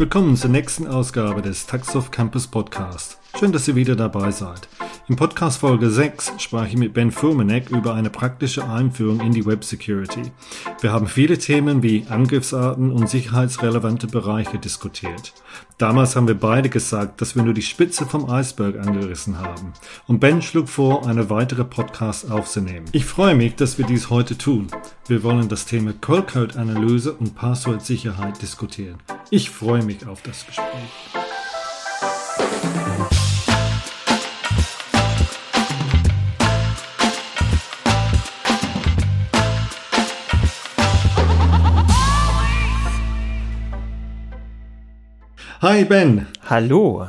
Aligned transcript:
Willkommen 0.00 0.34
zur 0.34 0.48
nächsten 0.48 0.86
Ausgabe 0.86 1.42
des 1.42 1.66
Taxoft 1.66 2.10
Campus 2.10 2.46
Podcast. 2.46 3.18
Schön, 3.38 3.52
dass 3.52 3.68
ihr 3.68 3.74
wieder 3.74 3.96
dabei 3.96 4.30
seid. 4.30 4.66
In 5.10 5.16
Podcast 5.16 5.58
Folge 5.58 5.90
6 5.90 6.34
sprach 6.38 6.68
ich 6.68 6.76
mit 6.76 6.94
Ben 6.94 7.10
Furmanek 7.10 7.70
über 7.70 7.94
eine 7.94 8.10
praktische 8.10 8.68
Einführung 8.68 9.18
in 9.18 9.32
die 9.32 9.44
Web 9.44 9.64
Security. 9.64 10.22
Wir 10.80 10.92
haben 10.92 11.08
viele 11.08 11.36
Themen 11.36 11.82
wie 11.82 12.06
Angriffsarten 12.08 12.92
und 12.92 13.10
sicherheitsrelevante 13.10 14.06
Bereiche 14.06 14.60
diskutiert. 14.60 15.32
Damals 15.78 16.14
haben 16.14 16.28
wir 16.28 16.38
beide 16.38 16.68
gesagt, 16.68 17.20
dass 17.20 17.34
wir 17.34 17.42
nur 17.42 17.54
die 17.54 17.62
Spitze 17.62 18.06
vom 18.06 18.30
Eisberg 18.30 18.78
angerissen 18.78 19.40
haben. 19.40 19.72
Und 20.06 20.20
Ben 20.20 20.42
schlug 20.42 20.68
vor, 20.68 21.04
eine 21.08 21.28
weitere 21.28 21.64
Podcast 21.64 22.30
aufzunehmen. 22.30 22.86
Ich 22.92 23.04
freue 23.04 23.34
mich, 23.34 23.56
dass 23.56 23.78
wir 23.78 23.86
dies 23.86 24.10
heute 24.10 24.38
tun. 24.38 24.68
Wir 25.08 25.24
wollen 25.24 25.48
das 25.48 25.66
Thema 25.66 25.92
Quellcode-Analyse 25.92 27.14
und 27.14 27.34
Passwort-Sicherheit 27.34 28.40
diskutieren. 28.40 28.98
Ich 29.30 29.50
freue 29.50 29.82
mich 29.82 30.06
auf 30.06 30.22
das 30.22 30.46
Gespräch. 30.46 31.20
Hi 45.62 45.84
Ben. 45.84 46.26
Hallo. 46.46 47.06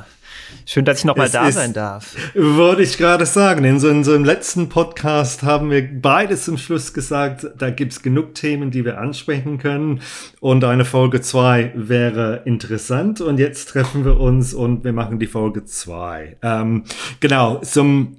Schön, 0.65 0.83
dass 0.83 0.99
ich 0.99 1.05
nochmal 1.05 1.29
da 1.29 1.49
sein 1.53 1.71
darf. 1.71 2.17
Wollte 2.35 2.83
ich 2.83 2.97
gerade 2.97 3.25
sagen. 3.25 3.63
In 3.63 3.79
so, 3.79 3.87
in 3.87 4.03
so 4.03 4.13
einem 4.13 4.25
letzten 4.25 4.67
Podcast 4.67 5.43
haben 5.43 5.69
wir 5.71 5.87
beide 6.01 6.35
zum 6.35 6.57
Schluss 6.57 6.93
gesagt, 6.93 7.47
da 7.57 7.69
gibt's 7.69 8.01
genug 8.01 8.35
Themen, 8.35 8.69
die 8.69 8.83
wir 8.83 8.99
ansprechen 8.99 9.57
können. 9.57 10.01
Und 10.41 10.65
eine 10.65 10.83
Folge 10.83 11.21
zwei 11.21 11.71
wäre 11.75 12.41
interessant. 12.43 13.21
Und 13.21 13.39
jetzt 13.39 13.69
treffen 13.69 14.03
wir 14.03 14.19
uns 14.19 14.53
und 14.53 14.83
wir 14.83 14.91
machen 14.91 15.17
die 15.17 15.27
Folge 15.27 15.63
zwei. 15.63 16.35
Ähm, 16.41 16.83
genau, 17.21 17.59
zum 17.59 18.17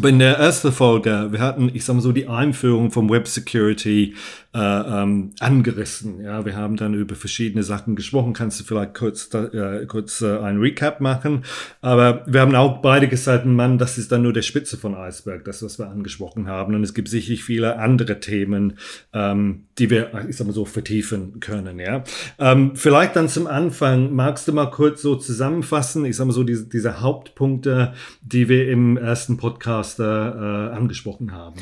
in 0.00 0.18
der 0.20 0.36
ersten 0.36 0.72
Folge, 0.72 1.28
wir 1.32 1.40
hatten, 1.40 1.70
ich 1.74 1.84
sag 1.84 1.94
mal 1.94 2.00
so, 2.00 2.12
die 2.12 2.26
Einführung 2.26 2.90
vom 2.90 3.10
Web 3.10 3.28
Security 3.28 4.14
äh, 4.54 4.58
ähm, 4.58 5.32
angerissen. 5.40 6.20
Ja, 6.20 6.44
wir 6.44 6.56
haben 6.56 6.76
dann 6.76 6.92
über 6.92 7.14
verschiedene 7.14 7.62
Sachen 7.62 7.96
gesprochen. 7.96 8.34
Kannst 8.34 8.60
du 8.60 8.64
vielleicht 8.64 8.94
kurz, 8.94 9.32
äh, 9.32 9.86
kurz 9.86 10.20
äh, 10.20 10.38
ein 10.38 10.58
Recap 10.58 11.00
machen? 11.00 11.44
Aber 11.80 12.22
wir 12.26 12.42
haben 12.42 12.54
auch 12.54 12.82
beide 12.82 13.08
gesagt, 13.08 13.46
Mann, 13.46 13.78
das 13.78 13.96
ist 13.96 14.12
dann 14.12 14.22
nur 14.22 14.34
der 14.34 14.42
Spitze 14.42 14.76
von 14.76 14.94
Eisberg, 14.94 15.44
das, 15.44 15.62
was 15.62 15.78
wir 15.78 15.88
angesprochen 15.88 16.48
haben. 16.48 16.74
Und 16.74 16.84
es 16.84 16.92
gibt 16.92 17.08
sicherlich 17.08 17.44
viele 17.44 17.78
andere 17.78 18.20
Themen, 18.20 18.78
ähm, 19.14 19.64
die 19.78 19.88
wir, 19.88 20.26
ich 20.28 20.36
sag 20.36 20.46
mal 20.46 20.52
so, 20.52 20.66
vertiefen 20.66 21.40
können. 21.40 21.78
Ja, 21.78 22.04
ähm, 22.38 22.72
vielleicht 22.74 23.16
dann 23.16 23.28
zum 23.28 23.46
Anfang 23.46 24.14
magst 24.14 24.48
du 24.48 24.52
mal 24.52 24.66
kurz 24.66 25.00
so 25.00 25.16
zusammenfassen. 25.16 26.04
Ich 26.04 26.16
sag 26.16 26.26
mal 26.26 26.32
so 26.32 26.44
diese, 26.44 26.68
diese 26.68 27.00
Hauptpunkte, 27.00 27.94
die 28.20 28.50
wir 28.50 28.68
im 28.68 28.98
ersten 28.98 29.38
Podcast 29.38 29.98
äh, 29.98 30.02
angesprochen 30.02 31.32
haben. 31.32 31.56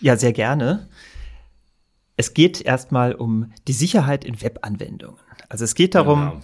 Ja, 0.00 0.16
sehr 0.16 0.32
gerne. 0.32 0.88
Es 2.16 2.34
geht 2.34 2.60
erstmal 2.60 3.14
um 3.14 3.52
die 3.68 3.72
Sicherheit 3.72 4.24
in 4.24 4.40
Webanwendungen. 4.40 5.20
Also 5.48 5.64
es 5.64 5.74
geht 5.74 5.94
darum, 5.94 6.20
genau. 6.20 6.40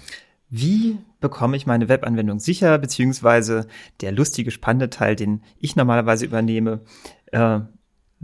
wie 0.50 0.98
bekomme 1.20 1.56
ich 1.56 1.66
meine 1.66 1.88
Webanwendung 1.88 2.38
sicher, 2.40 2.78
beziehungsweise 2.78 3.66
der 4.00 4.12
lustige, 4.12 4.50
spannende 4.50 4.90
Teil, 4.90 5.16
den 5.16 5.42
ich 5.58 5.76
normalerweise 5.76 6.26
übernehme, 6.26 6.82
äh, 7.32 7.60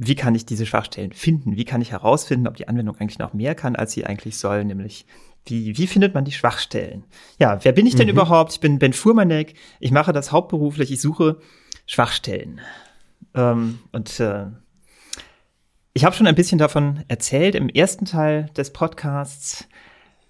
wie 0.01 0.15
kann 0.15 0.35
ich 0.35 0.47
diese 0.47 0.65
Schwachstellen 0.65 1.13
finden? 1.13 1.57
Wie 1.57 1.65
kann 1.65 1.81
ich 1.81 1.91
herausfinden, 1.91 2.47
ob 2.47 2.57
die 2.57 2.69
Anwendung 2.69 2.97
eigentlich 2.97 3.19
noch 3.19 3.33
mehr 3.33 3.57
kann, 3.57 3.75
als 3.75 3.93
sie 3.93 4.07
eigentlich 4.07 4.37
soll, 4.37 4.65
nämlich 4.65 5.07
wie, 5.45 5.77
wie 5.77 5.87
findet 5.87 6.15
man 6.15 6.25
die 6.25 6.33
Schwachstellen? 6.33 7.05
Ja, 7.39 7.59
wer 7.65 7.73
bin 7.73 7.87
ich 7.87 7.97
denn 7.97 8.07
mhm. 8.07 8.13
überhaupt? 8.13 8.53
Ich 8.53 8.61
bin 8.61 8.79
Ben 8.79 8.93
Furmanek. 8.93 9.55
Ich 9.81 9.91
mache 9.91 10.13
das 10.13 10.31
hauptberuflich. 10.31 10.93
Ich 10.93 11.01
suche 11.01 11.39
Schwachstellen. 11.87 12.61
Ähm, 13.35 13.79
und 13.93 14.21
äh, 14.21 14.47
ich 15.99 16.05
habe 16.05 16.15
schon 16.15 16.29
ein 16.29 16.37
bisschen 16.37 16.59
davon 16.59 17.01
erzählt 17.09 17.57
im 17.57 17.69
ersten 17.69 18.05
Teil 18.05 18.51
des 18.57 18.73
Podcasts. 18.73 19.67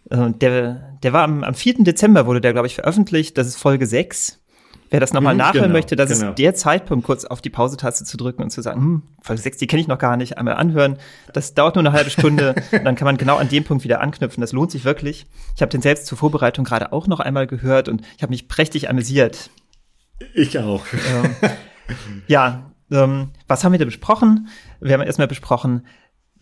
Äh, 0.09 0.31
der, 0.31 0.97
der 1.03 1.12
war 1.12 1.25
am, 1.25 1.45
am 1.45 1.53
4. 1.53 1.84
Dezember 1.84 2.25
wurde 2.25 2.41
der, 2.41 2.55
glaube 2.55 2.67
ich, 2.67 2.75
veröffentlicht. 2.75 3.37
Das 3.37 3.47
ist 3.47 3.56
Folge 3.56 3.87
6. 3.87 4.41
Wer 4.89 5.01
das 5.01 5.12
nochmal 5.12 5.34
mhm, 5.34 5.41
nachhören 5.41 5.65
genau, 5.65 5.75
möchte, 5.75 5.95
das 5.95 6.09
genau. 6.09 6.31
ist 6.31 6.39
der 6.39 6.55
Zeitpunkt, 6.55 7.05
kurz 7.05 7.27
auf 7.27 7.43
die 7.43 7.51
Pause-Taste 7.51 8.06
zu 8.06 8.17
drücken 8.17 8.43
und 8.43 8.49
zu 8.49 8.62
sagen, 8.62 8.81
hm, 8.81 9.03
Folge 9.21 9.43
6, 9.43 9.59
die 9.59 9.67
kenne 9.67 9.83
ich 9.83 9.89
noch 9.89 9.99
gar 9.99 10.17
nicht, 10.17 10.39
einmal 10.39 10.55
anhören. 10.55 10.97
Das 11.34 11.53
dauert 11.53 11.75
nur 11.75 11.85
eine 11.85 11.93
halbe 11.93 12.09
Stunde 12.09 12.55
und 12.73 12.85
dann 12.87 12.95
kann 12.95 13.05
man 13.05 13.19
genau 13.19 13.37
an 13.37 13.50
dem 13.50 13.65
Punkt 13.65 13.85
wieder 13.85 14.00
anknüpfen. 14.00 14.41
Das 14.41 14.53
lohnt 14.53 14.71
sich 14.71 14.87
wirklich. 14.87 15.27
Ich 15.55 15.61
habe 15.61 15.69
den 15.69 15.83
selbst 15.83 16.06
zur 16.06 16.17
Vorbereitung 16.17 16.65
gerade 16.65 16.95
auch 16.95 17.06
noch 17.06 17.21
einmal 17.21 17.47
gehört 17.47 17.91
und 17.91 18.00
ich 18.17 18.23
habe 18.23 18.31
mich 18.31 18.49
prächtig 18.49 18.89
amüsiert. 18.89 19.50
Ich 20.33 20.59
auch. 20.59 20.87
Ähm, 21.12 21.53
ja, 22.27 22.71
ähm, 22.91 23.31
was 23.47 23.65
haben 23.65 23.72
wir 23.72 23.78
da 23.78 23.84
besprochen? 23.84 24.49
Wir 24.81 24.94
haben 24.94 25.03
erstmal 25.03 25.28
besprochen, 25.28 25.87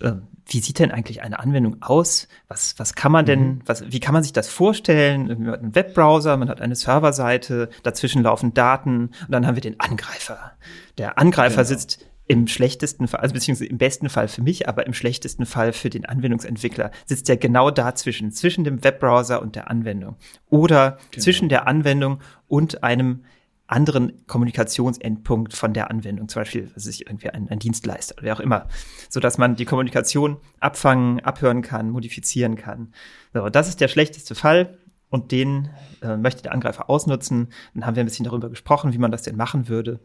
äh, 0.01 0.13
wie 0.49 0.61
sieht 0.61 0.79
denn 0.79 0.93
eigentlich 0.93 1.23
eine 1.23 1.41
Anwendung 1.41 1.83
aus? 1.83 2.29
Was, 2.47 2.79
was 2.79 2.95
kann 2.95 3.11
man 3.11 3.27
denn, 3.27 3.41
mhm. 3.41 3.63
was, 3.67 3.91
wie 3.91 4.01
kann 4.01 4.13
man 4.13 4.23
sich 4.23 4.33
das 4.33 4.49
vorstellen? 4.49 5.27
Man 5.27 5.49
hat 5.49 5.61
einen 5.61 5.75
Webbrowser, 5.75 6.37
man 6.37 6.49
hat 6.49 6.61
eine 6.61 6.77
Serverseite, 6.77 7.69
dazwischen 7.83 8.23
laufen 8.23 8.55
Daten 8.55 9.07
und 9.07 9.31
dann 9.31 9.47
haben 9.47 9.57
wir 9.57 9.63
den 9.63 9.81
Angreifer. 9.81 10.53
Der 10.99 11.19
Angreifer 11.19 11.65
genau. 11.65 11.69
sitzt 11.69 12.07
im 12.29 12.49
schlechtesten 12.49 13.07
Fall, 13.07 13.21
also 13.21 13.35
beziehungsweise 13.35 13.71
im 13.71 13.79
besten 13.79 14.09
Fall 14.09 14.29
für 14.29 14.43
mich, 14.43 14.69
aber 14.69 14.87
im 14.87 14.95
schlechtesten 14.95 15.47
Fall 15.47 15.73
für 15.73 15.91
den 15.91 16.07
Anwendungsentwickler, 16.07 16.91
sitzt 17.05 17.29
er 17.29 17.37
genau 17.37 17.71
dazwischen, 17.71 18.33
zwischen 18.33 18.65
dem 18.65 18.83
Webbrowser 18.83 19.41
und 19.41 19.55
der 19.55 19.71
Anwendung. 19.71 20.17
Oder 20.51 20.99
genau. 21.11 21.23
zwischen 21.23 21.49
der 21.49 21.69
Anwendung 21.69 22.21
und 22.49 22.83
einem 22.83 23.25
anderen 23.67 24.27
Kommunikationsendpunkt 24.27 25.55
von 25.55 25.73
der 25.73 25.91
Anwendung, 25.91 26.29
zum 26.29 26.41
Beispiel, 26.41 26.71
was 26.75 26.87
ist 26.87 27.01
irgendwie 27.01 27.31
ein, 27.31 27.49
ein 27.49 27.59
Dienstleister 27.59 28.15
oder 28.17 28.25
wer 28.25 28.35
auch 28.37 28.41
immer, 28.41 28.69
so 29.09 29.19
dass 29.19 29.39
man 29.39 29.57
die 29.57 29.65
Kommunikation 29.65 30.37
abfangen, 30.61 31.21
abhören 31.21 31.63
kann, 31.63 31.91
modifizieren 31.91 32.57
kann. 32.57 32.93
So, 33.35 33.49
das 33.49 33.69
ist 33.69 33.81
der 33.81 33.89
schlechteste 33.89 34.35
Fall 34.35 34.79
und 35.11 35.33
den 35.33 35.71
äh, 36.03 36.17
möchte 36.17 36.43
der 36.43 36.53
Angreifer 36.53 36.89
ausnutzen. 36.89 37.49
Dann 37.75 37.87
haben 37.87 37.97
wir 37.97 38.05
ein 38.05 38.07
bisschen 38.07 38.25
darüber 38.25 38.51
gesprochen, 38.51 38.93
wie 38.93 38.99
man 38.99 39.11
das 39.11 39.23
denn 39.23 39.37
machen 39.37 39.69
würde. 39.69 40.01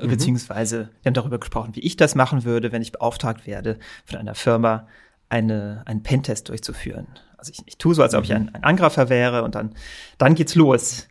Mhm. 0.00 0.08
Beziehungsweise 0.08 0.90
wir 1.02 1.10
haben 1.10 1.14
darüber 1.14 1.38
gesprochen, 1.38 1.74
wie 1.74 1.80
ich 1.80 1.96
das 1.96 2.14
machen 2.14 2.44
würde, 2.44 2.70
wenn 2.70 2.82
ich 2.82 2.92
beauftragt 2.92 3.46
werde, 3.46 3.78
von 4.04 4.18
einer 4.18 4.34
Firma 4.34 4.86
eine, 5.28 5.82
einen 5.86 6.02
Pentest 6.02 6.48
durchzuführen. 6.48 7.06
Also 7.36 7.52
ich, 7.52 7.62
ich 7.66 7.78
tue 7.78 7.94
so, 7.94 8.02
als 8.02 8.14
ob 8.14 8.24
ich 8.24 8.30
mhm. 8.30 8.36
ein, 8.36 8.54
ein 8.54 8.64
Angreifer 8.64 9.08
wäre 9.08 9.42
und 9.42 9.54
dann, 9.54 9.74
dann 10.18 10.34
geht's 10.34 10.54
los. 10.54 11.08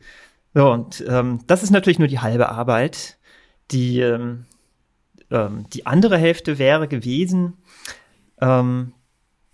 So, 0.54 0.72
und 0.72 1.04
ähm, 1.08 1.42
das 1.48 1.64
ist 1.64 1.72
natürlich 1.72 2.00
nur 2.00 2.08
die 2.08 2.20
halbe 2.20 2.50
Arbeit. 2.50 3.18
Die, 3.72 4.00
ähm, 4.00 4.46
ähm, 5.30 5.66
die 5.74 5.86
andere 5.86 6.18
Hälfte 6.18 6.58
wäre 6.58 6.88
gewesen, 6.88 7.54
ähm, 8.42 8.94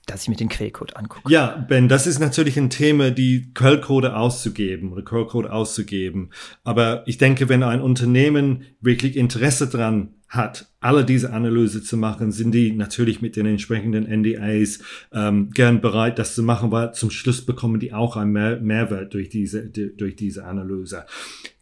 dass 0.06 0.22
ich 0.22 0.30
mir 0.30 0.36
den 0.36 0.50
Quellcode 0.50 0.96
angucke. 0.96 1.32
Ja, 1.32 1.66
Ben, 1.68 1.90
das 1.90 2.08
ist 2.08 2.20
natürlich 2.20 2.58
ein 2.58 2.70
Thema, 2.70 3.12
die 3.12 3.52
Quellcode 3.54 4.06
auszugeben 4.06 4.92
oder 4.92 5.02
Quellcode 5.02 5.48
auszugeben. 5.48 6.30
Aber 6.64 7.04
ich 7.08 7.18
denke, 7.18 7.50
wenn 7.50 7.64
ein 7.64 7.82
Unternehmen 7.82 8.64
wirklich 8.82 9.18
Interesse 9.18 9.68
dran 9.68 10.14
hat, 10.30 10.68
alle 10.80 11.06
diese 11.06 11.32
Analyse 11.34 11.84
zu 11.84 11.98
machen, 11.98 12.32
sind 12.32 12.52
die 12.52 12.72
natürlich 12.72 13.22
mit 13.22 13.36
den 13.36 13.46
entsprechenden 13.46 14.06
NDAs 14.06 14.80
ähm, 15.14 15.52
gern 15.52 15.82
bereit, 15.82 16.20
das 16.20 16.36
zu 16.36 16.44
machen, 16.44 16.72
weil 16.72 16.94
zum 16.94 17.12
Schluss 17.12 17.46
bekommen 17.46 17.80
die 17.80 17.94
auch 17.94 18.18
einen 18.18 18.32
Mehr 18.32 18.60
Mehrwert 18.60 19.14
durch 19.14 19.30
diese, 19.30 19.68
die, 19.68 19.96
durch 19.96 20.16
diese 20.16 20.46
Analyse. 20.46 21.06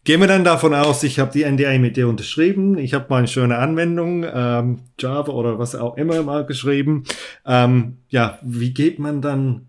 Gehen 0.06 0.20
wir 0.20 0.28
dann 0.28 0.44
davon 0.44 0.74
aus, 0.74 1.04
ich 1.04 1.20
habe 1.20 1.32
die 1.32 1.44
NDA 1.44 1.78
mit 1.80 1.96
dir 1.96 2.10
unterschrieben, 2.10 2.78
ich 2.78 2.94
habe 2.94 3.06
meine 3.10 3.28
schöne 3.28 3.58
Anwendung, 3.58 4.26
ähm, 4.32 4.80
Java 5.00 5.32
oder 5.32 5.60
was 5.60 5.76
auch 5.76 5.96
immer 5.96 6.22
mal 6.24 6.46
geschrieben. 6.46 7.04
Ähm, 7.46 8.00
ja, 8.10 8.38
wie 8.42 8.74
geht 8.74 9.00
man 9.00 9.22
dann 9.22 9.68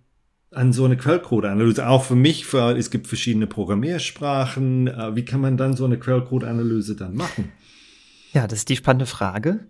an 0.51 0.73
so 0.73 0.85
eine 0.85 0.97
Quellcode-Analyse? 0.97 1.89
Auch 1.89 2.05
für 2.05 2.17
mich, 2.17 2.47
für, 2.47 2.77
es 2.77 2.91
gibt 2.91 3.07
verschiedene 3.07 3.47
Programmiersprachen. 3.47 4.89
Äh, 4.89 5.15
wie 5.15 5.25
kann 5.25 5.41
man 5.41 5.57
dann 5.57 5.77
so 5.77 5.85
eine 5.85 5.99
Quellcode-Analyse 5.99 6.97
dann 6.97 7.15
machen? 7.15 7.53
Ja, 8.35 8.49
das 8.49 8.61
ist 8.61 8.69
die 8.69 8.77
spannende 8.77 9.07
Frage. 9.07 9.61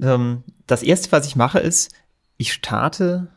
Ähm, 0.00 0.44
das 0.66 0.82
erste, 0.82 1.10
was 1.12 1.26
ich 1.26 1.36
mache, 1.36 1.58
ist, 1.58 1.92
ich 2.36 2.52
starte 2.52 3.28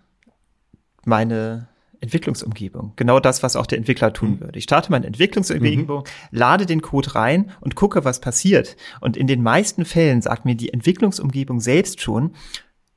meine 1.03 1.67
Entwicklungsumgebung. 1.99 2.93
Genau 2.95 3.19
das, 3.19 3.41
was 3.41 3.55
auch 3.55 3.65
der 3.65 3.79
Entwickler 3.79 4.13
tun 4.13 4.35
mhm. 4.35 4.39
würde. 4.41 4.59
Ich 4.59 4.65
starte 4.65 4.91
meine 4.91 5.07
Entwicklungsumgebung, 5.07 6.01
mhm. 6.01 6.37
lade 6.37 6.67
den 6.67 6.83
Code 6.83 7.15
rein 7.15 7.51
und 7.59 7.75
gucke, 7.75 8.05
was 8.05 8.21
passiert. 8.21 8.77
Und 9.01 9.17
in 9.17 9.25
den 9.25 9.41
meisten 9.41 9.83
Fällen 9.83 10.21
sagt 10.21 10.45
mir 10.45 10.55
die 10.55 10.71
Entwicklungsumgebung 10.71 11.59
selbst 11.59 12.01
schon, 12.01 12.35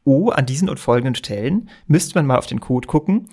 oh, 0.04 0.28
an 0.28 0.44
diesen 0.44 0.68
und 0.68 0.78
folgenden 0.78 1.14
Stellen 1.14 1.70
müsste 1.86 2.14
man 2.14 2.26
mal 2.26 2.38
auf 2.38 2.46
den 2.46 2.60
Code 2.60 2.86
gucken. 2.86 3.28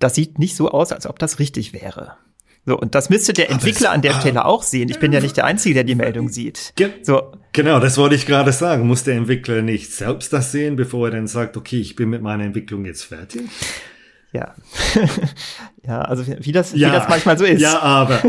Das 0.00 0.16
sieht 0.16 0.40
nicht 0.40 0.56
so 0.56 0.70
aus, 0.72 0.90
als 0.90 1.06
ob 1.06 1.20
das 1.20 1.38
richtig 1.38 1.72
wäre. 1.72 2.16
So, 2.66 2.78
und 2.78 2.94
das 2.94 3.10
müsste 3.10 3.34
der 3.34 3.50
Entwickler 3.50 3.90
an 3.90 4.00
der 4.00 4.14
Stelle 4.14 4.46
auch 4.46 4.62
sehen. 4.62 4.88
Ich 4.88 4.98
bin 4.98 5.12
ja 5.12 5.20
nicht 5.20 5.36
der 5.36 5.44
Einzige, 5.44 5.74
der 5.74 5.84
die 5.84 5.94
Meldung 5.94 6.30
sieht. 6.30 6.72
So. 7.02 7.32
Genau, 7.52 7.78
das 7.78 7.98
wollte 7.98 8.14
ich 8.14 8.26
gerade 8.26 8.52
sagen. 8.52 8.86
Muss 8.86 9.04
der 9.04 9.16
Entwickler 9.16 9.62
nicht 9.62 9.92
selbst 9.92 10.32
das 10.32 10.50
sehen, 10.50 10.76
bevor 10.76 11.08
er 11.08 11.10
dann 11.12 11.26
sagt, 11.26 11.56
okay, 11.56 11.78
ich 11.78 11.94
bin 11.94 12.08
mit 12.08 12.22
meiner 12.22 12.44
Entwicklung 12.44 12.86
jetzt 12.86 13.04
fertig? 13.04 13.42
Ja. 14.32 14.54
ja, 15.86 16.00
also 16.00 16.24
wie 16.26 16.52
das, 16.52 16.72
ja. 16.74 16.88
wie 16.88 16.92
das 16.92 17.08
manchmal 17.08 17.38
so 17.38 17.44
ist. 17.44 17.60
Ja, 17.60 17.80
aber. 17.80 18.20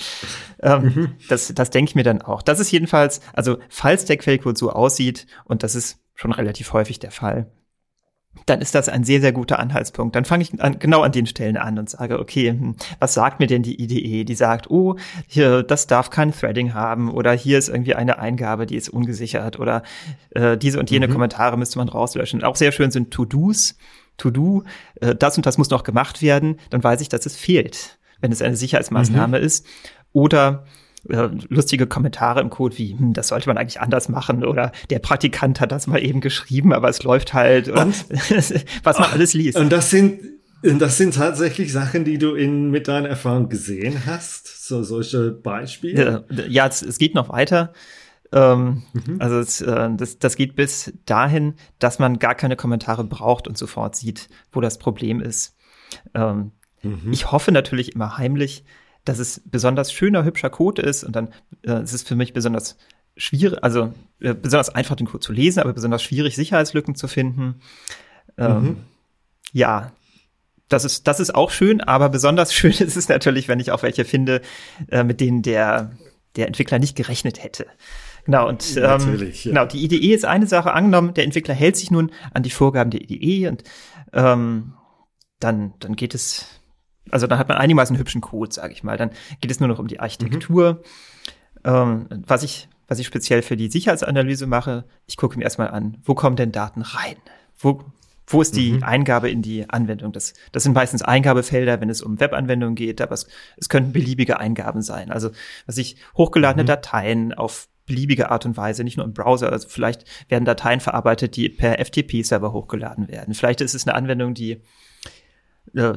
ähm, 0.62 0.82
mhm. 0.82 1.12
Das, 1.28 1.52
das 1.54 1.70
denke 1.70 1.90
ich 1.90 1.94
mir 1.94 2.04
dann 2.04 2.20
auch. 2.22 2.42
Das 2.42 2.60
ist 2.60 2.70
jedenfalls, 2.70 3.20
also 3.32 3.58
falls 3.68 4.04
der 4.04 4.18
Quellcode 4.18 4.58
so 4.58 4.70
aussieht, 4.70 5.26
und 5.44 5.62
das 5.62 5.74
ist 5.74 5.98
schon 6.14 6.32
relativ 6.32 6.72
häufig 6.74 6.98
der 6.98 7.10
Fall, 7.10 7.50
dann 8.46 8.60
ist 8.60 8.74
das 8.74 8.88
ein 8.88 9.04
sehr, 9.04 9.20
sehr 9.20 9.32
guter 9.32 9.58
Anhaltspunkt. 9.58 10.14
Dann 10.14 10.24
fange 10.24 10.42
ich 10.42 10.60
an, 10.62 10.78
genau 10.78 11.02
an 11.02 11.12
den 11.12 11.26
Stellen 11.26 11.56
an 11.56 11.78
und 11.78 11.90
sage, 11.90 12.18
okay, 12.18 12.50
hm, 12.50 12.76
was 12.98 13.14
sagt 13.14 13.40
mir 13.40 13.46
denn 13.46 13.62
die 13.62 13.80
IDE? 13.82 14.24
Die 14.24 14.34
sagt, 14.34 14.70
oh, 14.70 14.96
hier, 15.26 15.62
das 15.62 15.86
darf 15.86 16.10
kein 16.10 16.32
Threading 16.32 16.74
haben 16.74 17.10
oder 17.10 17.32
hier 17.32 17.58
ist 17.58 17.68
irgendwie 17.68 17.94
eine 17.94 18.18
Eingabe, 18.18 18.66
die 18.66 18.76
ist 18.76 18.88
ungesichert 18.88 19.58
oder 19.58 19.82
äh, 20.30 20.56
diese 20.56 20.78
und 20.78 20.90
jene 20.90 21.08
mhm. 21.08 21.12
Kommentare 21.12 21.56
müsste 21.56 21.78
man 21.78 21.88
rauslöschen. 21.88 22.44
Auch 22.44 22.56
sehr 22.56 22.72
schön 22.72 22.90
sind 22.90 23.10
To-Dos. 23.10 23.76
To-Do, 24.16 24.64
äh, 25.00 25.14
das 25.14 25.36
und 25.36 25.46
das 25.46 25.58
muss 25.58 25.70
noch 25.70 25.82
gemacht 25.82 26.22
werden, 26.22 26.58
dann 26.70 26.84
weiß 26.84 27.00
ich, 27.00 27.08
dass 27.08 27.26
es 27.26 27.36
fehlt, 27.36 27.98
wenn 28.20 28.32
es 28.32 28.42
eine 28.42 28.56
Sicherheitsmaßnahme 28.56 29.38
mhm. 29.38 29.44
ist. 29.44 29.66
Oder 30.12 30.64
äh, 31.08 31.28
lustige 31.48 31.86
Kommentare 31.86 32.40
im 32.40 32.50
Code 32.50 32.76
wie, 32.78 32.96
hm, 32.96 33.12
das 33.12 33.28
sollte 33.28 33.48
man 33.48 33.56
eigentlich 33.56 33.80
anders 33.80 34.08
machen 34.08 34.44
oder 34.44 34.72
der 34.90 34.98
Praktikant 34.98 35.60
hat 35.60 35.72
das 35.72 35.86
mal 35.86 36.02
eben 36.02 36.20
geschrieben, 36.20 36.72
aber 36.72 36.88
es 36.88 37.02
läuft 37.02 37.32
halt, 37.32 37.68
oder 37.68 37.86
was 38.82 38.98
man 38.98 39.10
alles 39.10 39.34
liest. 39.34 39.58
Und 39.58 39.70
das 39.70 39.90
sind, 39.90 40.20
das 40.62 40.98
sind 40.98 41.14
tatsächlich 41.14 41.72
Sachen, 41.72 42.04
die 42.04 42.18
du 42.18 42.34
in, 42.34 42.70
mit 42.70 42.88
deiner 42.88 43.08
Erfahrung 43.08 43.48
gesehen 43.48 44.04
hast, 44.06 44.68
so 44.68 44.82
solche 44.82 45.30
Beispiele? 45.30 46.24
Ja, 46.30 46.44
ja 46.46 46.66
es, 46.66 46.82
es 46.82 46.98
geht 46.98 47.14
noch 47.14 47.30
weiter. 47.30 47.72
Ähm, 48.32 48.82
mhm. 48.92 49.16
Also 49.18 49.38
es, 49.38 49.60
äh, 49.60 49.88
das, 49.96 50.18
das 50.18 50.36
geht 50.36 50.54
bis 50.54 50.92
dahin, 51.06 51.54
dass 51.78 51.98
man 51.98 52.18
gar 52.18 52.34
keine 52.34 52.56
Kommentare 52.56 53.04
braucht 53.04 53.48
und 53.48 53.58
sofort 53.58 53.96
sieht, 53.96 54.28
wo 54.52 54.60
das 54.60 54.78
Problem 54.78 55.20
ist. 55.20 55.56
Ähm, 56.14 56.52
mhm. 56.82 57.12
Ich 57.12 57.32
hoffe 57.32 57.52
natürlich 57.52 57.94
immer 57.94 58.18
heimlich, 58.18 58.64
dass 59.04 59.18
es 59.18 59.42
besonders 59.44 59.92
schöner, 59.92 60.24
hübscher 60.24 60.50
Code 60.50 60.82
ist 60.82 61.04
und 61.04 61.16
dann 61.16 61.28
äh, 61.62 61.82
ist 61.82 61.92
es 61.92 62.02
für 62.02 62.16
mich 62.16 62.32
besonders 62.32 62.76
schwierig, 63.16 63.62
also 63.62 63.92
äh, 64.20 64.34
besonders 64.34 64.70
einfach 64.70 64.96
den 64.96 65.06
Code 65.06 65.20
zu 65.20 65.32
lesen, 65.32 65.60
aber 65.60 65.72
besonders 65.72 66.02
schwierig, 66.02 66.36
Sicherheitslücken 66.36 66.94
zu 66.94 67.08
finden. 67.08 67.60
Ähm, 68.38 68.62
mhm. 68.62 68.76
Ja, 69.52 69.92
das 70.68 70.84
ist, 70.84 71.06
das 71.06 71.20
ist 71.20 71.34
auch 71.34 71.50
schön, 71.50 71.80
aber 71.80 72.08
besonders 72.08 72.54
schön 72.54 72.72
ist 72.72 72.96
es 72.96 73.08
natürlich, 73.08 73.48
wenn 73.48 73.60
ich 73.60 73.72
auch 73.72 73.82
welche 73.82 74.04
finde, 74.04 74.40
äh, 74.88 75.04
mit 75.04 75.20
denen 75.20 75.42
der, 75.42 75.92
der 76.36 76.46
Entwickler 76.46 76.78
nicht 76.78 76.96
gerechnet 76.96 77.42
hätte. 77.42 77.66
Genau, 78.24 78.48
und 78.48 78.76
ähm, 78.76 79.18
ja. 79.18 79.30
genau, 79.44 79.64
die 79.64 79.82
IDE 79.82 80.14
ist 80.14 80.24
eine 80.24 80.46
Sache 80.46 80.72
angenommen, 80.72 81.14
der 81.14 81.24
Entwickler 81.24 81.54
hält 81.54 81.76
sich 81.76 81.90
nun 81.90 82.12
an 82.32 82.42
die 82.42 82.50
Vorgaben 82.50 82.90
der 82.90 83.00
IDE 83.02 83.48
und 83.48 83.64
ähm, 84.12 84.74
dann, 85.38 85.72
dann 85.80 85.96
geht 85.96 86.14
es 86.14 86.59
also 87.10 87.26
dann 87.26 87.38
hat 87.38 87.48
man 87.48 87.58
einigermaßen 87.58 87.96
hübschen 87.96 88.20
Code, 88.20 88.52
sage 88.52 88.72
ich 88.72 88.82
mal. 88.82 88.96
Dann 88.96 89.10
geht 89.40 89.50
es 89.50 89.60
nur 89.60 89.68
noch 89.68 89.78
um 89.78 89.88
die 89.88 90.00
Architektur. 90.00 90.82
Mhm. 91.64 91.70
Ähm, 91.72 92.06
was 92.26 92.42
ich 92.42 92.68
was 92.90 92.98
ich 92.98 93.06
speziell 93.06 93.42
für 93.42 93.56
die 93.56 93.70
Sicherheitsanalyse 93.70 94.48
mache, 94.48 94.84
ich 95.06 95.16
gucke 95.16 95.38
mir 95.38 95.44
erstmal 95.44 95.68
an, 95.68 95.98
wo 96.02 96.16
kommen 96.16 96.34
denn 96.34 96.50
Daten 96.50 96.82
rein? 96.82 97.14
Wo, 97.56 97.84
wo 98.26 98.42
ist 98.42 98.56
die 98.56 98.72
mhm. 98.72 98.82
Eingabe 98.82 99.30
in 99.30 99.42
die 99.42 99.70
Anwendung? 99.70 100.10
Das, 100.10 100.34
das 100.50 100.64
sind 100.64 100.72
meistens 100.72 101.02
Eingabefelder, 101.02 101.80
wenn 101.80 101.88
es 101.88 102.02
um 102.02 102.18
Webanwendungen 102.18 102.74
geht, 102.74 103.00
aber 103.00 103.12
es, 103.12 103.28
es 103.56 103.68
könnten 103.68 103.92
beliebige 103.92 104.40
Eingaben 104.40 104.82
sein. 104.82 105.12
Also, 105.12 105.30
was 105.66 105.78
ich 105.78 105.98
hochgeladene 106.16 106.64
mhm. 106.64 106.66
Dateien 106.66 107.32
auf 107.32 107.68
beliebige 107.86 108.32
Art 108.32 108.44
und 108.44 108.56
Weise, 108.56 108.82
nicht 108.82 108.96
nur 108.96 109.06
im 109.06 109.14
Browser. 109.14 109.52
Also 109.52 109.68
vielleicht 109.68 110.04
werden 110.28 110.44
Dateien 110.44 110.80
verarbeitet, 110.80 111.36
die 111.36 111.48
per 111.48 111.84
FTP-Server 111.84 112.52
hochgeladen 112.52 113.08
werden. 113.08 113.34
Vielleicht 113.34 113.60
ist 113.60 113.74
es 113.74 113.86
eine 113.86 113.94
Anwendung, 113.94 114.34
die 114.34 114.62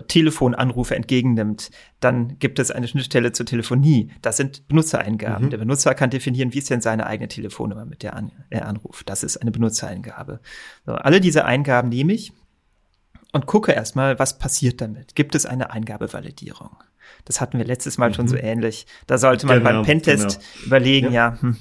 Telefonanrufe 0.08 0.96
entgegennimmt, 0.96 1.72
dann 2.00 2.38
gibt 2.38 2.60
es 2.60 2.70
eine 2.70 2.88
Schnittstelle 2.88 3.32
zur 3.32 3.46
Telefonie. 3.46 4.12
Das 4.22 4.38
sind 4.38 4.68
Benutzereingaben. 4.68 5.48
Mhm. 5.48 5.50
Der 5.50 5.58
Benutzer 5.58 5.96
kann 5.96 6.12
definieren, 6.12 6.54
wie 6.54 6.60
ist 6.60 6.70
denn 6.70 6.82
seine 6.82 7.08
eigene 7.08 7.28
Telefonnummer, 7.28 7.86
mit 7.86 8.04
der 8.04 8.14
er 8.50 8.68
anruft. 8.68 9.10
Das 9.10 9.24
ist 9.24 9.38
eine 9.38 9.52
Benutzereingabe. 9.52 10.40
So, 10.86 10.94
alle 10.94 11.20
diese 11.20 11.46
Eingaben 11.46 11.90
nehme 11.90 12.14
ich 12.14 12.34
und 13.32 13.48
gucke 13.48 13.72
erstmal, 13.72 14.20
was 14.20 14.38
passiert 14.38 14.80
damit. 14.80 15.16
Gibt 15.16 15.34
es 15.34 15.46
eine 15.46 15.72
Eingabevalidierung? 15.72 16.78
Das 17.26 17.42
hatten 17.42 17.58
wir 17.58 17.66
letztes 17.66 17.98
Mal 17.98 18.10
mhm. 18.10 18.14
schon 18.14 18.28
so 18.28 18.36
ähnlich. 18.36 18.86
Da 19.08 19.18
sollte 19.18 19.48
man 19.48 19.60
genau, 19.60 19.72
beim 19.72 19.84
Pentest 19.84 20.40
genau. 20.40 20.66
überlegen, 20.68 21.12
ja, 21.12 21.30
ja 21.30 21.42
hm, 21.42 21.58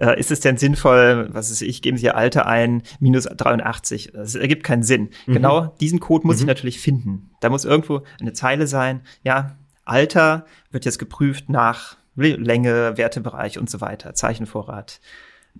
äh, 0.00 0.18
ist 0.18 0.30
es 0.30 0.40
denn 0.40 0.56
sinnvoll, 0.56 1.28
was 1.32 1.50
ist 1.50 1.62
ich, 1.62 1.82
geben 1.82 1.96
Sie 1.96 2.06
Ihr 2.06 2.16
Alter 2.16 2.46
ein, 2.46 2.82
minus 2.98 3.24
83. 3.24 4.12
Das 4.12 4.34
ergibt 4.34 4.64
keinen 4.64 4.82
Sinn. 4.82 5.10
Mhm. 5.26 5.34
Genau 5.34 5.66
diesen 5.80 6.00
Code 6.00 6.26
muss 6.26 6.36
mhm. 6.36 6.42
ich 6.42 6.46
natürlich 6.46 6.80
finden. 6.80 7.30
Da 7.40 7.50
muss 7.50 7.64
irgendwo 7.64 8.02
eine 8.20 8.32
Zeile 8.32 8.66
sein, 8.66 9.02
ja, 9.22 9.56
Alter 9.84 10.46
wird 10.70 10.84
jetzt 10.84 10.98
geprüft 10.98 11.48
nach 11.48 11.96
Länge, 12.14 12.96
Wertebereich 12.96 13.58
und 13.58 13.70
so 13.70 13.80
weiter, 13.80 14.14
Zeichenvorrat. 14.14 15.00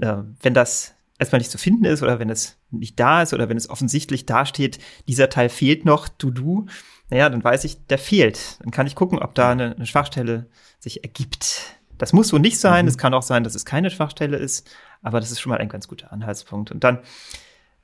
Äh, 0.01 0.17
wenn 0.43 0.55
das 0.55 0.95
erstmal 1.19 1.41
nicht 1.41 1.51
zu 1.51 1.59
finden 1.59 1.85
ist 1.85 2.03
oder 2.03 2.19
wenn 2.19 2.31
es 2.31 2.57
nicht 2.71 2.99
da 2.99 3.23
ist 3.23 3.35
oder 3.35 3.49
wenn 3.49 3.57
es 3.57 3.69
offensichtlich 3.69 4.27
dasteht, 4.27 4.79
dieser 5.07 5.29
Teil 5.29 5.49
fehlt 5.49 5.85
noch, 5.85 6.09
to 6.09 6.31
do, 6.31 6.67
naja, 7.11 7.29
dann 7.29 7.43
weiß 7.43 7.65
ich, 7.65 7.87
der 7.87 7.99
fehlt. 7.99 8.59
Dann 8.61 8.71
kann 8.71 8.87
ich 8.87 8.95
gucken, 8.95 9.19
ob 9.19 9.35
da 9.35 9.51
eine, 9.51 9.75
eine 9.75 9.87
Schwachstelle 9.87 10.47
sich 10.79 11.03
ergibt. 11.03 11.80
Das 12.01 12.15
muss 12.15 12.29
so 12.29 12.39
nicht 12.39 12.59
sein. 12.59 12.87
Es 12.87 12.97
mhm. 12.97 13.01
kann 13.01 13.15
auch 13.15 13.23
sein, 13.23 13.45
dass 13.45 13.55
es 13.55 13.67
keine 13.67 13.91
Schwachstelle 13.91 14.39
ist, 14.39 14.69
aber 15.03 15.21
das 15.21 15.31
ist 15.31 15.39
schon 15.39 15.51
mal 15.51 15.59
ein 15.59 15.69
ganz 15.69 15.87
guter 15.87 16.13
Anhaltspunkt. 16.13 16.73
Und 16.73 16.83
dann 16.83 17.01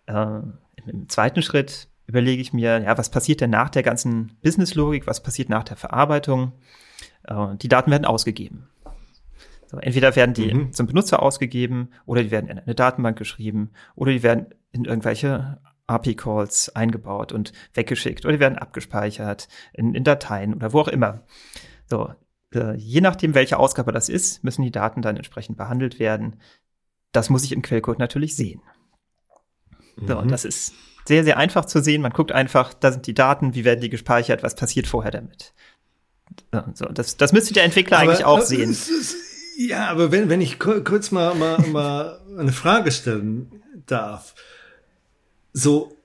äh, 0.06 0.40
im 0.86 1.08
zweiten 1.08 1.42
Schritt 1.42 1.88
überlege 2.06 2.40
ich 2.40 2.54
mir, 2.54 2.80
ja, 2.80 2.96
was 2.96 3.10
passiert 3.10 3.42
denn 3.42 3.50
nach 3.50 3.68
der 3.68 3.82
ganzen 3.82 4.38
Businesslogik? 4.42 5.06
Was 5.06 5.22
passiert 5.22 5.50
nach 5.50 5.64
der 5.64 5.76
Verarbeitung? 5.76 6.52
Äh, 7.24 7.56
die 7.56 7.68
Daten 7.68 7.90
werden 7.90 8.06
ausgegeben. 8.06 8.68
So, 9.66 9.78
entweder 9.78 10.16
werden 10.16 10.32
die 10.32 10.54
mhm. 10.54 10.72
zum 10.72 10.86
Benutzer 10.86 11.22
ausgegeben 11.22 11.90
oder 12.06 12.22
die 12.22 12.30
werden 12.30 12.48
in 12.48 12.58
eine 12.58 12.74
Datenbank 12.74 13.18
geschrieben 13.18 13.72
oder 13.96 14.12
die 14.12 14.22
werden 14.22 14.46
in 14.72 14.86
irgendwelche 14.86 15.58
API-Calls 15.88 16.74
eingebaut 16.74 17.32
und 17.32 17.52
weggeschickt 17.74 18.24
oder 18.24 18.32
die 18.32 18.40
werden 18.40 18.56
abgespeichert 18.56 19.48
in, 19.74 19.94
in 19.94 20.04
Dateien 20.04 20.54
oder 20.54 20.72
wo 20.72 20.80
auch 20.80 20.88
immer. 20.88 21.22
So, 21.84 22.12
je 22.52 23.00
nachdem, 23.00 23.34
welche 23.34 23.58
Ausgabe 23.58 23.92
das 23.92 24.08
ist, 24.08 24.44
müssen 24.44 24.62
die 24.62 24.70
Daten 24.70 25.02
dann 25.02 25.16
entsprechend 25.16 25.56
behandelt 25.56 25.98
werden. 25.98 26.36
Das 27.12 27.30
muss 27.30 27.44
ich 27.44 27.52
im 27.52 27.62
Quellcode 27.62 27.98
natürlich 27.98 28.36
sehen. 28.36 28.62
Mhm. 29.96 30.08
So, 30.08 30.18
und 30.18 30.30
das 30.30 30.44
ist 30.44 30.74
sehr, 31.06 31.24
sehr 31.24 31.36
einfach 31.36 31.64
zu 31.64 31.82
sehen. 31.82 32.02
Man 32.02 32.12
guckt 32.12 32.32
einfach, 32.32 32.74
da 32.74 32.92
sind 32.92 33.06
die 33.06 33.14
Daten, 33.14 33.54
wie 33.54 33.64
werden 33.64 33.80
die 33.80 33.90
gespeichert, 33.90 34.42
was 34.42 34.54
passiert 34.54 34.86
vorher 34.86 35.10
damit. 35.10 35.54
So, 36.74 36.86
das, 36.86 37.16
das 37.16 37.32
müsste 37.32 37.54
der 37.54 37.64
Entwickler 37.64 37.98
aber, 37.98 38.10
eigentlich 38.10 38.24
auch 38.24 38.40
sehen. 38.40 38.70
Ist, 38.70 39.14
ja, 39.56 39.88
aber 39.88 40.10
wenn, 40.12 40.28
wenn 40.28 40.40
ich 40.40 40.58
kurz 40.58 41.10
mal, 41.10 41.34
mal, 41.34 41.58
mal 41.68 42.20
eine 42.36 42.52
Frage 42.52 42.90
stellen 42.90 43.62
darf. 43.86 44.34
So, 45.52 45.95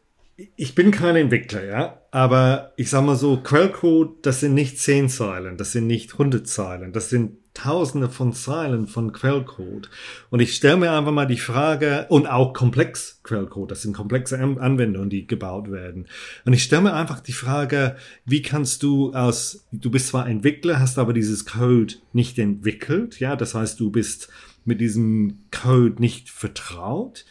ich 0.55 0.75
bin 0.75 0.91
kein 0.91 1.15
Entwickler, 1.15 1.63
ja, 1.63 2.01
aber 2.11 2.73
ich 2.77 2.89
sag 2.89 3.03
mal 3.03 3.15
so, 3.15 3.37
Quellcode, 3.37 4.25
das 4.25 4.39
sind 4.39 4.53
nicht 4.53 4.79
zehn 4.79 5.09
Zeilen, 5.09 5.57
das 5.57 5.71
sind 5.71 5.87
nicht 5.87 6.17
hundert 6.17 6.47
Zeilen, 6.47 6.93
das 6.93 7.09
sind 7.09 7.37
Tausende 7.53 8.07
von 8.07 8.31
Zeilen 8.31 8.87
von 8.87 9.11
Quellcode. 9.11 9.89
Und 10.29 10.39
ich 10.39 10.55
stelle 10.55 10.77
mir 10.77 10.91
einfach 10.93 11.11
mal 11.11 11.25
die 11.25 11.37
Frage, 11.37 12.05
und 12.07 12.25
auch 12.25 12.53
komplex 12.53 13.19
Quellcode, 13.23 13.71
das 13.71 13.81
sind 13.81 13.93
komplexe 13.93 14.39
Anwendungen, 14.39 15.09
die 15.09 15.27
gebaut 15.27 15.69
werden. 15.69 16.07
Und 16.45 16.53
ich 16.53 16.63
stelle 16.63 16.83
mir 16.83 16.93
einfach 16.93 17.19
die 17.19 17.33
Frage, 17.33 17.97
wie 18.23 18.41
kannst 18.41 18.83
du 18.83 19.13
aus, 19.13 19.65
du 19.73 19.91
bist 19.91 20.07
zwar 20.07 20.29
Entwickler, 20.29 20.79
hast 20.79 20.97
aber 20.97 21.11
dieses 21.11 21.45
Code 21.45 21.95
nicht 22.13 22.39
entwickelt, 22.39 23.19
ja, 23.19 23.35
das 23.35 23.53
heißt, 23.53 23.81
du 23.81 23.91
bist 23.91 24.29
mit 24.63 24.79
diesem 24.79 25.39
Code 25.51 25.95
nicht 25.99 26.29
vertraut 26.29 27.25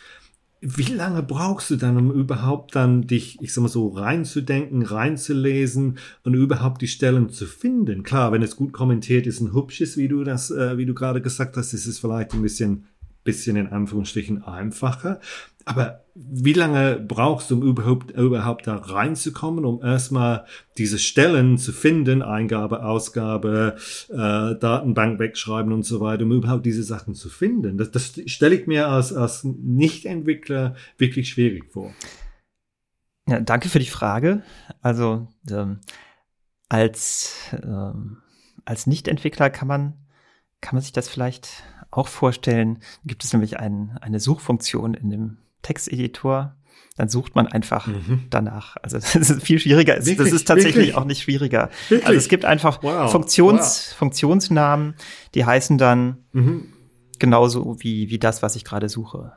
wie 0.63 0.93
lange 0.93 1.23
brauchst 1.23 1.71
du 1.71 1.77
dann, 1.77 1.97
um 1.97 2.13
überhaupt 2.13 2.77
dann 2.77 3.07
dich, 3.07 3.41
ich 3.41 3.55
sag 3.55 3.63
mal 3.63 3.69
so, 3.69 3.89
reinzudenken, 3.89 4.83
reinzulesen 4.83 5.99
und 6.23 6.35
überhaupt 6.35 6.83
die 6.83 6.89
Stellen 6.89 7.31
zu 7.31 7.47
finden? 7.47 8.03
Klar, 8.03 8.33
wenn 8.33 8.43
es 8.43 8.57
gut 8.57 8.73
kommentiert 8.73 9.27
ist 9.27 9.41
und 9.41 9.55
hübsch 9.55 9.81
ist, 9.81 9.97
wie 9.97 10.09
du 10.09 10.23
das, 10.23 10.51
äh, 10.51 10.77
wie 10.77 10.85
du 10.85 10.93
gerade 10.93 11.23
gesagt 11.23 11.57
hast, 11.57 11.73
ist 11.73 11.87
es 11.87 11.99
vielleicht 11.99 12.35
ein 12.35 12.43
bisschen, 12.43 12.85
bisschen 13.25 13.57
in 13.57 13.69
Anführungsstrichen 13.69 14.43
einfacher. 14.45 15.21
Aber 15.65 16.05
wie 16.15 16.53
lange 16.53 16.97
brauchst 16.97 17.51
du, 17.51 17.57
um 17.57 17.63
überhaupt, 17.63 18.11
überhaupt 18.13 18.67
da 18.67 18.77
reinzukommen, 18.77 19.65
um 19.65 19.83
erstmal 19.83 20.47
diese 20.79 20.99
Stellen 20.99 21.59
zu 21.59 21.73
finden, 21.73 22.23
Eingabe, 22.23 22.85
Ausgabe, 22.85 23.77
äh, 24.09 24.59
Datenbank 24.59 25.19
wegschreiben 25.19 25.73
und 25.73 25.85
so 25.85 26.01
weiter, 26.01 26.25
um 26.25 26.33
überhaupt 26.33 26.67
diese 26.67 26.83
Sachen 26.83 27.15
zu 27.15 27.29
finden? 27.29 27.79
Das, 27.79 27.91
das 27.91 28.21
stelle 28.27 28.55
ich 28.55 28.67
mir 28.67 28.89
als, 28.89 29.13
als 29.13 29.45
Nicht-Entwickler 29.45 30.75
wirklich 30.99 31.29
schwierig 31.29 31.71
vor. 31.73 31.93
Ja, 33.29 33.41
danke 33.41 33.69
für 33.69 33.79
die 33.79 33.87
Frage. 33.87 34.43
Also 34.83 35.29
ähm, 35.51 35.81
als, 36.69 37.35
ähm, 37.53 38.19
als 38.65 38.87
Nicht-Entwickler 38.87 39.51
kann 39.51 39.69
man, 39.69 39.95
kann 40.61 40.77
man 40.77 40.83
sich 40.83 40.93
das 40.93 41.09
vielleicht 41.09 41.65
auch 41.91 42.09
vorstellen. 42.09 42.79
Gibt 43.05 43.25
es 43.25 43.33
nämlich 43.33 43.59
ein, 43.59 43.99
eine 44.01 44.21
Suchfunktion 44.21 44.95
in 44.95 45.11
dem 45.11 45.39
Texteditor. 45.63 46.57
dann 46.97 47.09
sucht 47.09 47.35
man 47.35 47.47
einfach 47.47 47.87
mhm. 47.87 48.27
danach. 48.31 48.77
Also 48.83 48.99
das 49.13 49.15
ist 49.15 49.43
viel 49.43 49.59
schwieriger. 49.59 49.97
Wirklich? 49.97 50.17
Das 50.17 50.33
ist 50.33 50.47
tatsächlich 50.47 50.77
Wirklich? 50.77 50.95
auch 50.97 51.05
nicht 51.05 51.23
schwieriger. 51.23 51.71
Wirklich? 51.89 52.07
Also 52.07 52.19
es 52.19 52.29
gibt 52.29 52.45
einfach 52.45 52.83
wow. 52.83 53.11
Funktions, 53.11 53.89
wow. 53.91 53.99
Funktionsnamen, 53.99 54.95
die 55.35 55.45
heißen 55.45 55.79
dann 55.79 56.19
mhm. 56.33 56.73
genauso 57.19 57.77
wie, 57.81 58.11
wie 58.11 58.19
das, 58.19 58.43
was 58.43 58.57
ich 58.57 58.65
gerade 58.65 58.89
suche. 58.89 59.33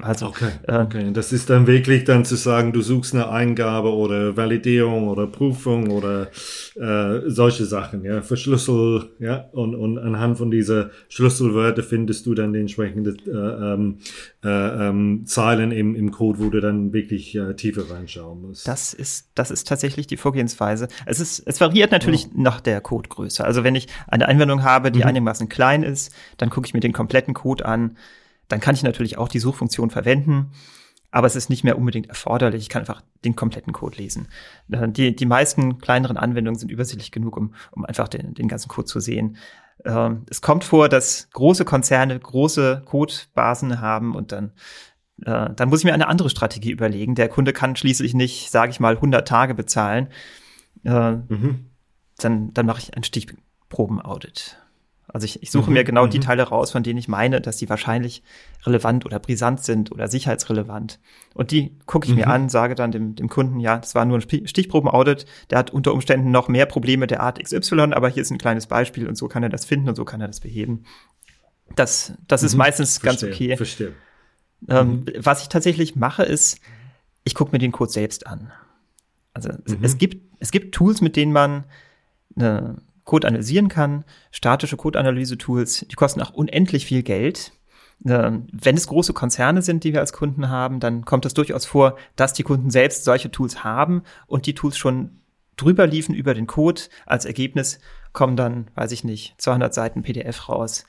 Also, 0.00 0.26
okay, 0.26 0.50
äh, 0.66 0.78
okay. 0.78 1.10
Das 1.12 1.32
ist 1.32 1.50
dann 1.50 1.68
wirklich 1.68 2.04
dann 2.04 2.24
zu 2.24 2.34
sagen, 2.34 2.72
du 2.72 2.82
suchst 2.82 3.14
eine 3.14 3.28
Eingabe 3.28 3.92
oder 3.92 4.36
Validierung 4.36 5.08
oder 5.08 5.28
Prüfung 5.28 5.90
oder 5.90 6.28
äh, 6.74 7.30
solche 7.30 7.64
Sachen, 7.64 8.04
ja, 8.04 8.20
Verschlüssel, 8.22 9.10
ja, 9.20 9.48
und, 9.52 9.76
und 9.76 9.98
anhand 9.98 10.38
von 10.38 10.50
dieser 10.50 10.90
Schlüsselwörter 11.08 11.84
findest 11.84 12.26
du 12.26 12.34
dann 12.34 12.52
die 12.52 12.60
entsprechenden 12.60 13.16
äh, 13.26 13.30
ähm, 13.30 13.98
äh, 14.42 14.48
ähm, 14.88 15.26
Zeilen 15.26 15.70
im, 15.70 15.94
im 15.94 16.10
Code, 16.10 16.40
wo 16.40 16.50
du 16.50 16.60
dann 16.60 16.92
wirklich 16.92 17.36
äh, 17.36 17.54
tiefer 17.54 17.88
reinschauen 17.88 18.42
musst. 18.42 18.66
Das 18.66 18.94
ist, 18.94 19.28
das 19.36 19.52
ist 19.52 19.68
tatsächlich 19.68 20.08
die 20.08 20.16
Vorgehensweise. 20.16 20.88
Es 21.06 21.20
ist, 21.20 21.40
es 21.46 21.60
variiert 21.60 21.92
natürlich 21.92 22.26
oh. 22.26 22.40
nach 22.42 22.60
der 22.60 22.80
Codegröße. 22.80 23.44
Also 23.44 23.62
wenn 23.62 23.76
ich 23.76 23.86
eine 24.08 24.28
Anwendung 24.28 24.64
habe, 24.64 24.90
die 24.90 25.00
mhm. 25.00 25.06
einigermaßen 25.06 25.48
klein 25.48 25.84
ist, 25.84 26.12
dann 26.36 26.50
gucke 26.50 26.66
ich 26.66 26.74
mir 26.74 26.80
den 26.80 26.92
kompletten 26.92 27.32
Code 27.32 27.64
an 27.64 27.96
dann 28.48 28.60
kann 28.60 28.74
ich 28.74 28.82
natürlich 28.82 29.18
auch 29.18 29.28
die 29.28 29.38
Suchfunktion 29.38 29.90
verwenden, 29.90 30.50
aber 31.10 31.26
es 31.26 31.36
ist 31.36 31.48
nicht 31.48 31.64
mehr 31.64 31.78
unbedingt 31.78 32.08
erforderlich. 32.08 32.62
Ich 32.62 32.68
kann 32.68 32.80
einfach 32.80 33.02
den 33.24 33.36
kompletten 33.36 33.72
Code 33.72 33.96
lesen. 33.96 34.28
Äh, 34.70 34.88
die, 34.88 35.14
die 35.14 35.26
meisten 35.26 35.78
kleineren 35.78 36.16
Anwendungen 36.16 36.58
sind 36.58 36.70
übersichtlich 36.70 37.12
genug, 37.12 37.36
um, 37.36 37.54
um 37.70 37.84
einfach 37.84 38.08
den, 38.08 38.34
den 38.34 38.48
ganzen 38.48 38.68
Code 38.68 38.86
zu 38.86 39.00
sehen. 39.00 39.36
Ähm, 39.84 40.24
es 40.28 40.40
kommt 40.40 40.64
vor, 40.64 40.88
dass 40.88 41.28
große 41.30 41.64
Konzerne 41.64 42.18
große 42.18 42.82
Codebasen 42.84 43.80
haben 43.80 44.14
und 44.14 44.32
dann 44.32 44.52
äh, 45.24 45.50
dann 45.54 45.68
muss 45.68 45.80
ich 45.80 45.84
mir 45.84 45.94
eine 45.94 46.08
andere 46.08 46.30
Strategie 46.30 46.70
überlegen. 46.70 47.14
Der 47.14 47.28
Kunde 47.28 47.52
kann 47.52 47.76
schließlich 47.76 48.14
nicht, 48.14 48.50
sage 48.50 48.70
ich 48.70 48.80
mal, 48.80 48.94
100 48.94 49.26
Tage 49.26 49.54
bezahlen. 49.54 50.08
Äh, 50.84 51.12
mhm. 51.12 51.70
Dann, 52.18 52.52
dann 52.52 52.66
mache 52.66 52.80
ich 52.80 52.96
ein 52.96 53.04
Stichproben-Audit. 53.04 54.58
Also 55.14 55.26
ich, 55.26 55.40
ich 55.44 55.52
suche 55.52 55.70
mhm, 55.70 55.74
mir 55.74 55.84
genau 55.84 56.08
die 56.08 56.18
mhm. 56.18 56.22
Teile 56.22 56.42
raus, 56.42 56.72
von 56.72 56.82
denen 56.82 56.98
ich 56.98 57.06
meine, 57.06 57.40
dass 57.40 57.56
die 57.56 57.68
wahrscheinlich 57.68 58.24
relevant 58.66 59.06
oder 59.06 59.20
brisant 59.20 59.62
sind 59.62 59.92
oder 59.92 60.08
sicherheitsrelevant. 60.08 60.98
Und 61.34 61.52
die 61.52 61.78
gucke 61.86 62.06
ich 62.06 62.10
mhm. 62.10 62.18
mir 62.18 62.26
an, 62.26 62.48
sage 62.48 62.74
dann 62.74 62.90
dem, 62.90 63.14
dem 63.14 63.28
Kunden, 63.28 63.60
ja, 63.60 63.78
das 63.78 63.94
war 63.94 64.04
nur 64.06 64.18
ein 64.18 64.48
Stichprobenaudit, 64.48 65.24
der 65.50 65.58
hat 65.58 65.70
unter 65.70 65.92
Umständen 65.94 66.32
noch 66.32 66.48
mehr 66.48 66.66
Probleme 66.66 67.06
der 67.06 67.20
Art 67.20 67.40
XY, 67.40 67.92
aber 67.92 68.08
hier 68.08 68.22
ist 68.22 68.32
ein 68.32 68.38
kleines 68.38 68.66
Beispiel 68.66 69.06
und 69.06 69.16
so 69.16 69.28
kann 69.28 69.44
er 69.44 69.50
das 69.50 69.64
finden 69.64 69.88
und 69.88 69.94
so 69.94 70.04
kann 70.04 70.20
er 70.20 70.26
das 70.26 70.40
beheben. 70.40 70.82
Das, 71.76 72.14
das 72.26 72.42
ist 72.42 72.54
mhm. 72.54 72.58
meistens 72.58 72.98
verstehe, 72.98 73.28
ganz 73.28 73.34
okay. 73.36 73.56
Verstehe. 73.56 73.92
Ähm, 74.68 74.88
mhm. 74.88 75.12
was 75.18 75.42
ich 75.42 75.48
tatsächlich 75.48 75.94
mache, 75.94 76.24
ist, 76.24 76.58
ich 77.22 77.36
gucke 77.36 77.52
mir 77.52 77.60
den 77.60 77.70
Code 77.70 77.92
selbst 77.92 78.26
an. 78.26 78.50
Also 79.32 79.50
es, 79.64 79.76
es, 79.80 79.96
gibt, 79.96 80.34
es 80.40 80.50
gibt 80.50 80.74
Tools, 80.74 81.00
mit 81.00 81.14
denen 81.14 81.32
man 81.32 81.66
eine 82.34 82.82
Code 83.04 83.28
analysieren 83.28 83.68
kann. 83.68 84.04
Statische 84.30 84.76
Code-Analyse-Tools, 84.76 85.86
die 85.90 85.96
kosten 85.96 86.20
auch 86.20 86.30
unendlich 86.30 86.86
viel 86.86 87.02
Geld. 87.02 87.52
Ähm, 88.06 88.46
wenn 88.52 88.76
es 88.76 88.86
große 88.86 89.12
Konzerne 89.12 89.62
sind, 89.62 89.84
die 89.84 89.92
wir 89.92 90.00
als 90.00 90.12
Kunden 90.12 90.48
haben, 90.48 90.80
dann 90.80 91.04
kommt 91.04 91.26
es 91.26 91.34
durchaus 91.34 91.64
vor, 91.64 91.96
dass 92.16 92.32
die 92.32 92.42
Kunden 92.42 92.70
selbst 92.70 93.04
solche 93.04 93.30
Tools 93.30 93.62
haben 93.62 94.02
und 94.26 94.46
die 94.46 94.54
Tools 94.54 94.76
schon 94.76 95.20
drüber 95.56 95.86
liefen 95.86 96.14
über 96.14 96.34
den 96.34 96.46
Code. 96.46 96.82
Als 97.06 97.24
Ergebnis 97.24 97.78
kommen 98.12 98.36
dann, 98.36 98.68
weiß 98.74 98.92
ich 98.92 99.04
nicht, 99.04 99.34
200 99.38 99.72
Seiten 99.72 100.02
PDF 100.02 100.48
raus. 100.48 100.84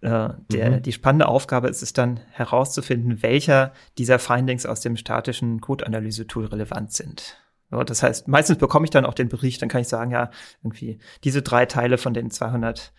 Äh, 0.00 0.30
der, 0.50 0.70
mhm. 0.70 0.82
Die 0.82 0.92
spannende 0.92 1.28
Aufgabe 1.28 1.68
ist 1.68 1.82
es 1.82 1.92
dann 1.92 2.20
herauszufinden, 2.30 3.22
welcher 3.22 3.72
dieser 3.98 4.18
Findings 4.18 4.66
aus 4.66 4.80
dem 4.80 4.96
statischen 4.96 5.60
Code-Analyse-Tool 5.60 6.46
relevant 6.46 6.92
sind. 6.92 7.36
Ja, 7.70 7.84
das 7.84 8.02
heißt, 8.02 8.28
meistens 8.28 8.58
bekomme 8.58 8.84
ich 8.84 8.90
dann 8.90 9.06
auch 9.06 9.14
den 9.14 9.28
Bericht, 9.28 9.62
dann 9.62 9.68
kann 9.68 9.80
ich 9.80 9.88
sagen, 9.88 10.10
ja, 10.10 10.30
irgendwie 10.62 10.98
diese 11.24 11.42
drei 11.42 11.66
Teile 11.66 11.98
von 11.98 12.14
den 12.14 12.30
200, 12.30 12.92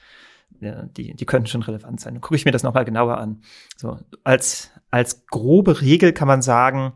ja, 0.61 0.83
die, 0.83 1.13
die 1.13 1.25
könnten 1.25 1.47
schon 1.47 1.63
relevant 1.63 1.99
sein. 1.99 2.13
Dann 2.13 2.21
gucke 2.21 2.35
ich 2.35 2.45
mir 2.45 2.51
das 2.51 2.63
nochmal 2.63 2.85
genauer 2.85 3.17
an. 3.17 3.41
So, 3.75 3.99
als, 4.23 4.71
als 4.89 5.25
grobe 5.27 5.81
Regel 5.81 6.13
kann 6.13 6.27
man 6.27 6.41
sagen, 6.41 6.93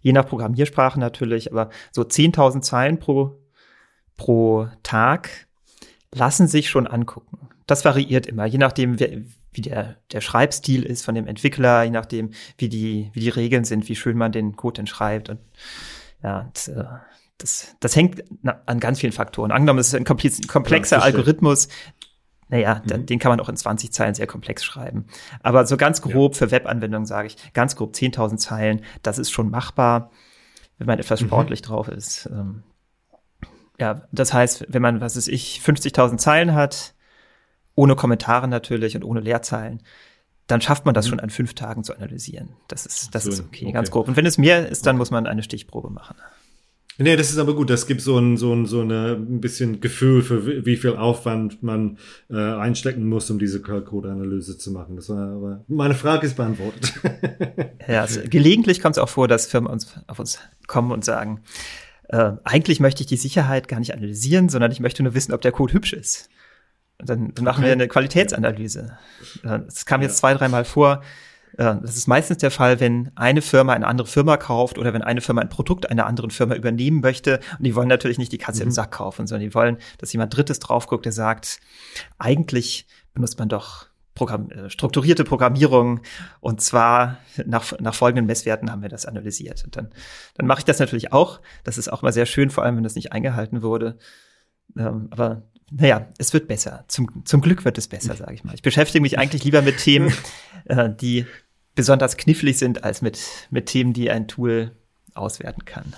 je 0.00 0.12
nach 0.12 0.26
Programmiersprache 0.26 0.98
natürlich, 0.98 1.52
aber 1.52 1.70
so 1.92 2.02
10.000 2.02 2.62
Zeilen 2.62 2.98
pro, 2.98 3.38
pro 4.16 4.68
Tag 4.82 5.48
lassen 6.14 6.46
sich 6.46 6.70
schon 6.70 6.86
angucken. 6.86 7.48
Das 7.66 7.84
variiert 7.84 8.26
immer, 8.26 8.46
je 8.46 8.58
nachdem, 8.58 8.98
wie, 8.98 9.26
wie 9.52 9.60
der, 9.60 9.96
der 10.12 10.22
Schreibstil 10.22 10.82
ist 10.82 11.04
von 11.04 11.14
dem 11.14 11.26
Entwickler, 11.26 11.82
je 11.82 11.90
nachdem, 11.90 12.30
wie 12.56 12.70
die, 12.70 13.10
wie 13.12 13.20
die 13.20 13.28
Regeln 13.28 13.64
sind, 13.64 13.88
wie 13.88 13.96
schön 13.96 14.16
man 14.16 14.32
den 14.32 14.56
Code 14.56 14.78
denn 14.78 14.86
schreibt 14.86 15.28
und 15.28 15.40
ja, 16.22 16.50
das, 16.52 16.68
äh, 16.68 16.84
das, 17.38 17.76
das 17.80 17.96
hängt 17.96 18.24
an 18.66 18.80
ganz 18.80 19.00
vielen 19.00 19.12
Faktoren. 19.12 19.52
Angenommen, 19.52 19.78
es 19.78 19.88
ist 19.88 19.94
ein 19.94 20.04
komplexer 20.04 20.96
ja, 20.96 21.02
Algorithmus, 21.02 21.68
naja, 22.48 22.82
mhm. 22.84 23.06
den 23.06 23.18
kann 23.18 23.30
man 23.30 23.40
auch 23.40 23.48
in 23.48 23.56
20 23.56 23.92
Zeilen 23.92 24.14
sehr 24.14 24.26
komplex 24.26 24.64
schreiben. 24.64 25.06
Aber 25.42 25.66
so 25.66 25.76
ganz 25.76 26.02
grob 26.02 26.34
ja. 26.34 26.38
für 26.38 26.50
Webanwendungen 26.50 27.06
sage 27.06 27.28
ich, 27.28 27.52
ganz 27.52 27.76
grob 27.76 27.94
10.000 27.94 28.38
Zeilen, 28.38 28.82
das 29.02 29.18
ist 29.18 29.30
schon 29.30 29.50
machbar, 29.50 30.10
wenn 30.78 30.86
man 30.86 30.98
etwas 30.98 31.20
mhm. 31.20 31.26
sportlich 31.26 31.62
mhm. 31.62 31.66
drauf 31.66 31.88
ist. 31.88 32.28
Ähm, 32.32 32.62
ja, 33.78 34.02
das 34.10 34.32
heißt, 34.32 34.66
wenn 34.68 34.82
man, 34.82 35.00
was 35.00 35.16
ist 35.16 35.28
ich, 35.28 35.60
50.000 35.64 36.16
Zeilen 36.16 36.54
hat, 36.54 36.94
ohne 37.74 37.94
Kommentare 37.94 38.48
natürlich 38.48 38.96
und 38.96 39.04
ohne 39.04 39.20
Leerzeilen, 39.20 39.82
dann 40.48 40.60
schafft 40.60 40.86
man 40.86 40.94
das 40.94 41.06
mhm. 41.06 41.10
schon 41.10 41.20
an 41.20 41.30
fünf 41.30 41.54
Tagen 41.54 41.84
zu 41.84 41.94
analysieren. 41.94 42.48
Das 42.66 42.86
ist, 42.86 43.14
das 43.14 43.24
so, 43.24 43.30
ist 43.30 43.40
okay, 43.40 43.66
okay, 43.66 43.72
ganz 43.72 43.90
grob. 43.90 44.08
Und 44.08 44.16
wenn 44.16 44.26
es 44.26 44.38
mehr 44.38 44.68
ist, 44.68 44.86
dann 44.86 44.96
muss 44.96 45.10
man 45.10 45.26
eine 45.26 45.42
Stichprobe 45.42 45.90
machen. 45.90 46.16
Nee, 47.00 47.14
das 47.14 47.30
ist 47.30 47.38
aber 47.38 47.54
gut. 47.54 47.70
Das 47.70 47.86
gibt 47.86 48.00
so 48.00 48.18
ein, 48.18 48.36
so 48.36 48.52
ein, 48.52 48.66
so 48.66 48.80
eine, 48.80 49.12
ein 49.12 49.40
bisschen 49.40 49.80
Gefühl 49.80 50.22
für 50.22 50.66
wie 50.66 50.76
viel 50.76 50.96
Aufwand 50.96 51.62
man 51.62 51.98
äh, 52.28 52.36
einstecken 52.36 53.08
muss, 53.08 53.30
um 53.30 53.38
diese 53.38 53.62
Code-Analyse 53.62 54.58
zu 54.58 54.72
machen. 54.72 54.96
Das 54.96 55.08
war 55.08 55.36
aber 55.36 55.64
meine 55.68 55.94
Frage 55.94 56.26
ist 56.26 56.34
beantwortet. 56.34 56.92
ja, 57.88 58.00
also 58.00 58.20
gelegentlich 58.24 58.80
kommt 58.80 58.96
es 58.96 58.98
auch 58.98 59.08
vor, 59.08 59.28
dass 59.28 59.46
Firmen 59.46 59.70
uns 59.70 59.94
auf 60.08 60.18
uns 60.18 60.40
kommen 60.66 60.90
und 60.90 61.04
sagen, 61.04 61.42
äh, 62.08 62.32
eigentlich 62.42 62.80
möchte 62.80 63.02
ich 63.02 63.06
die 63.06 63.16
Sicherheit 63.16 63.68
gar 63.68 63.78
nicht 63.78 63.94
analysieren, 63.94 64.48
sondern 64.48 64.72
ich 64.72 64.80
möchte 64.80 65.04
nur 65.04 65.14
wissen, 65.14 65.32
ob 65.32 65.40
der 65.40 65.52
Code 65.52 65.74
hübsch 65.74 65.92
ist. 65.92 66.30
Dann, 66.98 67.32
dann 67.34 67.44
machen 67.44 67.58
okay. 67.58 67.66
wir 67.66 67.72
eine 67.72 67.88
Qualitätsanalyse. 67.88 68.98
Das 69.42 69.86
kam 69.86 70.02
jetzt 70.02 70.12
ja. 70.12 70.16
zwei, 70.16 70.34
dreimal 70.34 70.64
vor. 70.64 71.02
Das 71.56 71.96
ist 71.96 72.06
meistens 72.06 72.38
der 72.38 72.50
Fall, 72.50 72.78
wenn 72.78 73.10
eine 73.16 73.42
Firma 73.42 73.72
eine 73.72 73.86
andere 73.86 74.06
Firma 74.06 74.36
kauft 74.36 74.78
oder 74.78 74.92
wenn 74.92 75.02
eine 75.02 75.20
Firma 75.20 75.40
ein 75.40 75.48
Produkt 75.48 75.90
einer 75.90 76.06
anderen 76.06 76.30
Firma 76.30 76.54
übernehmen 76.54 77.00
möchte. 77.00 77.40
Und 77.58 77.64
die 77.64 77.74
wollen 77.74 77.88
natürlich 77.88 78.18
nicht 78.18 78.32
die 78.32 78.38
Katze 78.38 78.62
mhm. 78.62 78.68
im 78.68 78.72
Sack 78.72 78.92
kaufen, 78.92 79.26
sondern 79.26 79.48
die 79.48 79.54
wollen, 79.54 79.78
dass 79.98 80.12
jemand 80.12 80.36
Drittes 80.36 80.60
drauf 80.60 80.86
guckt, 80.86 81.04
der 81.04 81.12
sagt, 81.12 81.60
eigentlich 82.18 82.86
benutzt 83.14 83.38
man 83.38 83.48
doch 83.48 83.88
Programm, 84.14 84.50
äh, 84.50 84.68
strukturierte 84.68 85.24
Programmierung 85.24 86.00
und 86.40 86.60
zwar 86.60 87.18
nach, 87.46 87.72
nach 87.80 87.94
folgenden 87.94 88.26
Messwerten 88.26 88.70
haben 88.70 88.82
wir 88.82 88.88
das 88.88 89.06
analysiert. 89.06 89.64
Und 89.64 89.76
dann, 89.76 89.90
dann 90.34 90.46
mache 90.46 90.60
ich 90.60 90.64
das 90.64 90.80
natürlich 90.80 91.12
auch. 91.12 91.40
Das 91.64 91.78
ist 91.78 91.90
auch 91.90 92.02
mal 92.02 92.12
sehr 92.12 92.26
schön, 92.26 92.50
vor 92.50 92.64
allem 92.64 92.76
wenn 92.76 92.84
das 92.84 92.96
nicht 92.96 93.12
eingehalten 93.12 93.62
wurde. 93.62 93.96
Ähm, 94.76 95.08
aber 95.10 95.42
naja, 95.70 96.08
es 96.18 96.32
wird 96.32 96.48
besser. 96.48 96.84
Zum, 96.88 97.24
zum 97.24 97.40
Glück 97.40 97.64
wird 97.64 97.78
es 97.78 97.88
besser, 97.88 98.14
sage 98.16 98.34
ich 98.34 98.44
mal. 98.44 98.54
Ich 98.54 98.62
beschäftige 98.62 99.02
mich 99.02 99.18
eigentlich 99.18 99.44
lieber 99.44 99.62
mit 99.62 99.78
Themen, 99.78 100.12
äh, 100.64 100.90
die 100.90 101.26
besonders 101.74 102.16
knifflig 102.16 102.58
sind, 102.58 102.84
als 102.84 103.02
mit, 103.02 103.20
mit 103.50 103.66
Themen, 103.66 103.92
die 103.92 104.10
ein 104.10 104.28
Tool 104.28 104.72
auswerten 105.14 105.64
kann. 105.64 105.94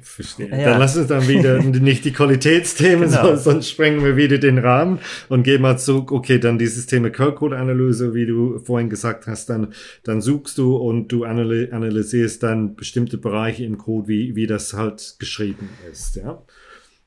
Verstehe. 0.00 0.48
Ja. 0.48 0.70
Dann 0.70 0.80
lass 0.80 0.96
uns 0.96 1.06
dann 1.06 1.28
wieder 1.28 1.62
nicht 1.62 2.04
die 2.04 2.12
Qualitätsthemen, 2.12 3.10
genau. 3.10 3.36
sonst 3.36 3.70
sprengen 3.70 4.04
wir 4.04 4.16
wieder 4.16 4.38
den 4.38 4.58
Rahmen 4.58 4.98
und 5.28 5.44
gehen 5.44 5.62
mal 5.62 5.78
zu, 5.78 6.06
okay, 6.10 6.40
dann 6.40 6.58
dieses 6.58 6.86
Thema 6.86 7.10
Code-Analyse, 7.10 8.12
wie 8.12 8.26
du 8.26 8.58
vorhin 8.58 8.90
gesagt 8.90 9.28
hast, 9.28 9.50
dann, 9.50 9.72
dann 10.02 10.20
suchst 10.20 10.58
du 10.58 10.76
und 10.76 11.08
du 11.08 11.22
analysierst 11.22 12.42
dann 12.42 12.74
bestimmte 12.74 13.18
Bereiche 13.18 13.64
im 13.64 13.78
Code, 13.78 14.08
wie, 14.08 14.34
wie 14.34 14.48
das 14.48 14.72
halt 14.72 15.14
geschrieben 15.20 15.68
ist, 15.92 16.16
ja. 16.16 16.42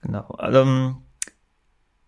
Genau. 0.01 0.27
Also, 0.37 0.95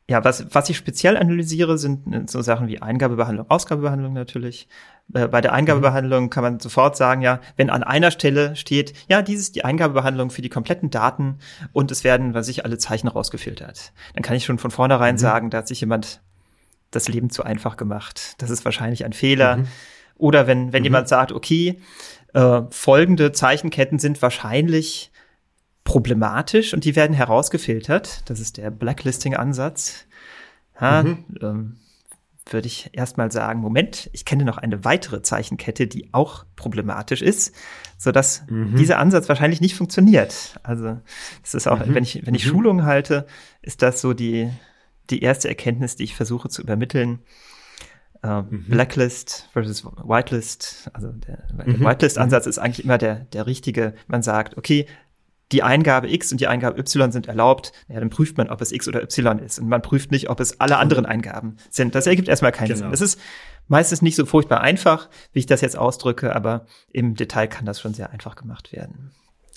ja, 0.09 0.23
was, 0.23 0.47
was 0.51 0.69
ich 0.69 0.77
speziell 0.77 1.15
analysiere, 1.17 1.77
sind 1.77 2.27
so 2.31 2.41
Sachen 2.41 2.67
wie 2.67 2.81
Eingabebehandlung, 2.81 3.47
Ausgabebehandlung 3.47 4.13
natürlich. 4.13 4.67
Äh, 5.13 5.27
bei 5.27 5.39
der 5.39 5.53
Eingabebehandlung 5.53 6.31
kann 6.31 6.43
man 6.43 6.59
sofort 6.59 6.97
sagen, 6.97 7.21
ja, 7.21 7.39
wenn 7.57 7.69
an 7.69 7.83
einer 7.83 8.09
Stelle 8.09 8.55
steht, 8.55 8.93
ja, 9.07 9.21
dies 9.21 9.39
ist 9.39 9.55
die 9.55 9.63
Eingabebehandlung 9.63 10.31
für 10.31 10.41
die 10.41 10.49
kompletten 10.49 10.89
Daten 10.89 11.37
und 11.73 11.91
es 11.91 12.03
werden, 12.03 12.33
was 12.33 12.47
ich, 12.47 12.65
alle 12.65 12.79
Zeichen 12.79 13.07
rausgefiltert. 13.07 13.93
Dann 14.15 14.23
kann 14.23 14.35
ich 14.35 14.45
schon 14.45 14.57
von 14.57 14.71
vornherein 14.71 15.13
mhm. 15.13 15.19
sagen, 15.19 15.49
da 15.51 15.59
hat 15.59 15.67
sich 15.67 15.79
jemand 15.79 16.21
das 16.89 17.07
Leben 17.07 17.29
zu 17.29 17.43
einfach 17.43 17.77
gemacht. 17.77 18.33
Das 18.39 18.49
ist 18.49 18.65
wahrscheinlich 18.65 19.05
ein 19.05 19.13
Fehler. 19.13 19.57
Mhm. 19.57 19.67
Oder 20.17 20.47
wenn, 20.47 20.73
wenn 20.73 20.81
mhm. 20.81 20.85
jemand 20.85 21.07
sagt, 21.07 21.31
okay, 21.31 21.79
äh, 22.33 22.63
folgende 22.71 23.31
Zeichenketten 23.31 23.99
sind 23.99 24.19
wahrscheinlich 24.23 25.11
problematisch 25.89 26.75
und 26.75 26.85
die 26.85 26.95
werden 26.95 27.15
herausgefiltert. 27.15 28.21
Das 28.29 28.39
ist 28.39 28.57
der 28.57 28.69
Blacklisting-Ansatz. 28.69 30.05
Ja, 30.79 31.01
mhm. 31.01 31.25
ähm, 31.41 31.77
würde 32.45 32.67
ich 32.67 32.91
erstmal 32.93 33.31
sagen, 33.31 33.59
Moment, 33.59 34.07
ich 34.13 34.23
kenne 34.23 34.45
noch 34.45 34.59
eine 34.59 34.85
weitere 34.85 35.23
Zeichenkette, 35.23 35.87
die 35.87 36.13
auch 36.13 36.45
problematisch 36.55 37.23
ist, 37.23 37.55
so 37.97 38.11
dass 38.11 38.43
mhm. 38.49 38.75
dieser 38.75 38.99
Ansatz 38.99 39.29
wahrscheinlich 39.29 39.61
nicht 39.61 39.75
funktioniert. 39.75 40.59
Also, 40.61 40.99
das 41.41 41.55
ist 41.55 41.67
auch, 41.67 41.83
mhm. 41.83 41.95
wenn 41.95 42.03
ich, 42.03 42.23
wenn 42.23 42.35
ich 42.35 42.45
mhm. 42.45 42.49
Schulungen 42.51 42.85
halte, 42.85 43.25
ist 43.63 43.81
das 43.81 43.99
so 43.99 44.13
die, 44.13 44.51
die 45.09 45.23
erste 45.23 45.47
Erkenntnis, 45.47 45.95
die 45.95 46.03
ich 46.03 46.15
versuche 46.15 46.49
zu 46.49 46.61
übermitteln. 46.61 47.19
Uh, 48.21 48.43
Blacklist 48.49 49.47
versus 49.53 49.85
Whitelist. 49.85 50.91
Also 50.93 51.07
der, 51.07 51.47
der 51.53 51.77
mhm. 51.77 51.85
Whitelist-Ansatz 51.85 52.47
ist 52.47 52.59
eigentlich 52.59 52.83
immer 52.83 52.97
der, 52.97 53.21
der 53.21 53.47
richtige. 53.47 53.93
Man 54.07 54.21
sagt, 54.21 54.57
okay, 54.57 54.87
die 55.51 55.63
Eingabe 55.63 56.11
X 56.11 56.31
und 56.31 56.39
die 56.39 56.47
Eingabe 56.47 56.79
Y 56.79 57.11
sind 57.11 57.27
erlaubt, 57.27 57.71
ja, 57.87 57.99
dann 57.99 58.09
prüft 58.09 58.37
man, 58.37 58.49
ob 58.49 58.61
es 58.61 58.71
X 58.71 58.87
oder 58.87 59.01
Y 59.01 59.39
ist. 59.39 59.59
Und 59.59 59.67
man 59.67 59.81
prüft 59.81 60.11
nicht, 60.11 60.29
ob 60.29 60.39
es 60.39 60.59
alle 60.59 60.77
anderen 60.77 61.05
Eingaben 61.05 61.57
sind. 61.69 61.95
Das 61.95 62.07
ergibt 62.07 62.27
erstmal 62.27 62.51
keinen 62.51 62.69
genau. 62.69 62.81
Sinn. 62.81 62.91
Das 62.91 63.01
ist 63.01 63.19
meistens 63.67 64.01
nicht 64.01 64.15
so 64.15 64.25
furchtbar 64.25 64.61
einfach, 64.61 65.09
wie 65.33 65.39
ich 65.39 65.45
das 65.45 65.61
jetzt 65.61 65.77
ausdrücke, 65.77 66.35
aber 66.35 66.65
im 66.91 67.15
Detail 67.15 67.47
kann 67.47 67.65
das 67.65 67.79
schon 67.79 67.93
sehr 67.93 68.11
einfach 68.11 68.35
gemacht 68.35 68.71
werden. 68.73 69.11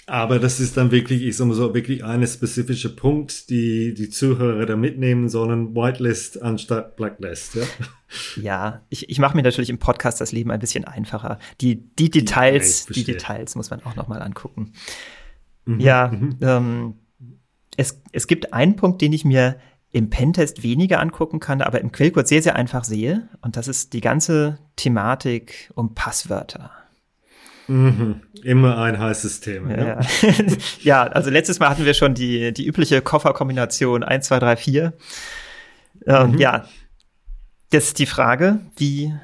Aber 0.06 0.40
das 0.40 0.58
ist 0.58 0.76
dann 0.76 0.90
wirklich, 0.90 1.22
ich 1.22 1.36
sag 1.36 1.46
mal 1.46 1.54
so, 1.54 1.74
wirklich 1.74 2.02
eine 2.02 2.26
spezifische 2.26 2.94
Punkt, 2.94 3.48
die 3.50 3.94
die 3.94 4.10
Zuhörer 4.10 4.66
da 4.66 4.74
mitnehmen 4.74 5.28
sollen, 5.28 5.76
Whitelist 5.76 6.42
anstatt 6.42 6.96
Blacklist, 6.96 7.54
ja? 7.54 7.62
Ja, 8.36 8.82
ich, 8.90 9.08
ich 9.08 9.18
mache 9.20 9.34
mir 9.34 9.42
natürlich 9.42 9.70
im 9.70 9.78
Podcast 9.78 10.20
das 10.20 10.32
Leben 10.32 10.50
ein 10.50 10.60
bisschen 10.60 10.84
einfacher. 10.84 11.38
Die, 11.62 11.76
die 11.76 12.10
Details, 12.10 12.86
ja, 12.88 12.92
die 12.92 13.04
Details 13.04 13.54
muss 13.54 13.70
man 13.70 13.82
auch 13.84 13.96
nochmal 13.96 14.20
angucken. 14.20 14.74
Mhm. 15.64 15.80
Ja, 15.80 16.08
mhm. 16.08 16.36
Ähm, 16.40 16.94
es, 17.76 18.02
es 18.12 18.26
gibt 18.26 18.52
einen 18.52 18.76
Punkt, 18.76 19.00
den 19.00 19.12
ich 19.12 19.24
mir 19.24 19.56
im 19.90 20.08
Pentest 20.08 20.62
weniger 20.62 21.00
angucken 21.00 21.38
kann, 21.38 21.60
aber 21.60 21.80
im 21.80 21.92
Quellcode 21.92 22.26
sehr, 22.26 22.42
sehr 22.42 22.56
einfach 22.56 22.84
sehe. 22.84 23.28
Und 23.42 23.56
das 23.56 23.68
ist 23.68 23.92
die 23.92 24.00
ganze 24.00 24.58
Thematik 24.76 25.70
um 25.74 25.94
Passwörter. 25.94 26.70
Mhm. 27.68 28.22
Immer 28.42 28.78
ein 28.78 28.98
heißes 28.98 29.40
Thema. 29.40 29.76
Ja. 29.76 30.00
Ja. 30.00 30.00
ja, 30.80 31.02
also 31.04 31.30
letztes 31.30 31.60
Mal 31.60 31.68
hatten 31.68 31.84
wir 31.84 31.94
schon 31.94 32.14
die, 32.14 32.52
die 32.52 32.66
übliche 32.66 33.02
Kofferkombination 33.02 34.02
1, 34.02 34.26
2, 34.26 34.38
3, 34.38 34.56
4. 34.56 34.92
Ähm, 36.06 36.32
mhm. 36.32 36.38
Ja, 36.38 36.64
das 37.70 37.84
ist 37.88 37.98
die 37.98 38.06
Frage, 38.06 38.60
wie, 38.76 39.14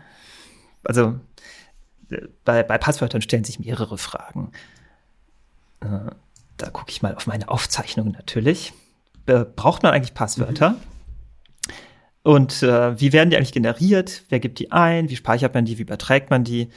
also 0.84 1.18
bei, 2.44 2.62
bei 2.62 2.78
Passwörtern 2.78 3.22
stellen 3.22 3.44
sich 3.44 3.58
mehrere 3.58 3.98
Fragen. 3.98 4.52
Äh, 5.80 6.10
da 6.58 6.70
gucke 6.70 6.90
ich 6.90 7.02
mal 7.02 7.14
auf 7.14 7.26
meine 7.26 7.48
Aufzeichnungen 7.48 8.12
natürlich. 8.12 8.72
Braucht 9.24 9.82
man 9.82 9.92
eigentlich 9.92 10.14
Passwörter? 10.14 10.70
Mhm. 10.70 10.76
Und 12.22 12.62
äh, 12.62 13.00
wie 13.00 13.12
werden 13.12 13.30
die 13.30 13.36
eigentlich 13.36 13.52
generiert? 13.52 14.24
Wer 14.28 14.40
gibt 14.40 14.58
die 14.58 14.70
ein? 14.70 15.08
Wie 15.08 15.16
speichert 15.16 15.54
man 15.54 15.64
die? 15.64 15.78
Wie 15.78 15.82
überträgt 15.82 16.30
man 16.30 16.44
die? 16.44 16.68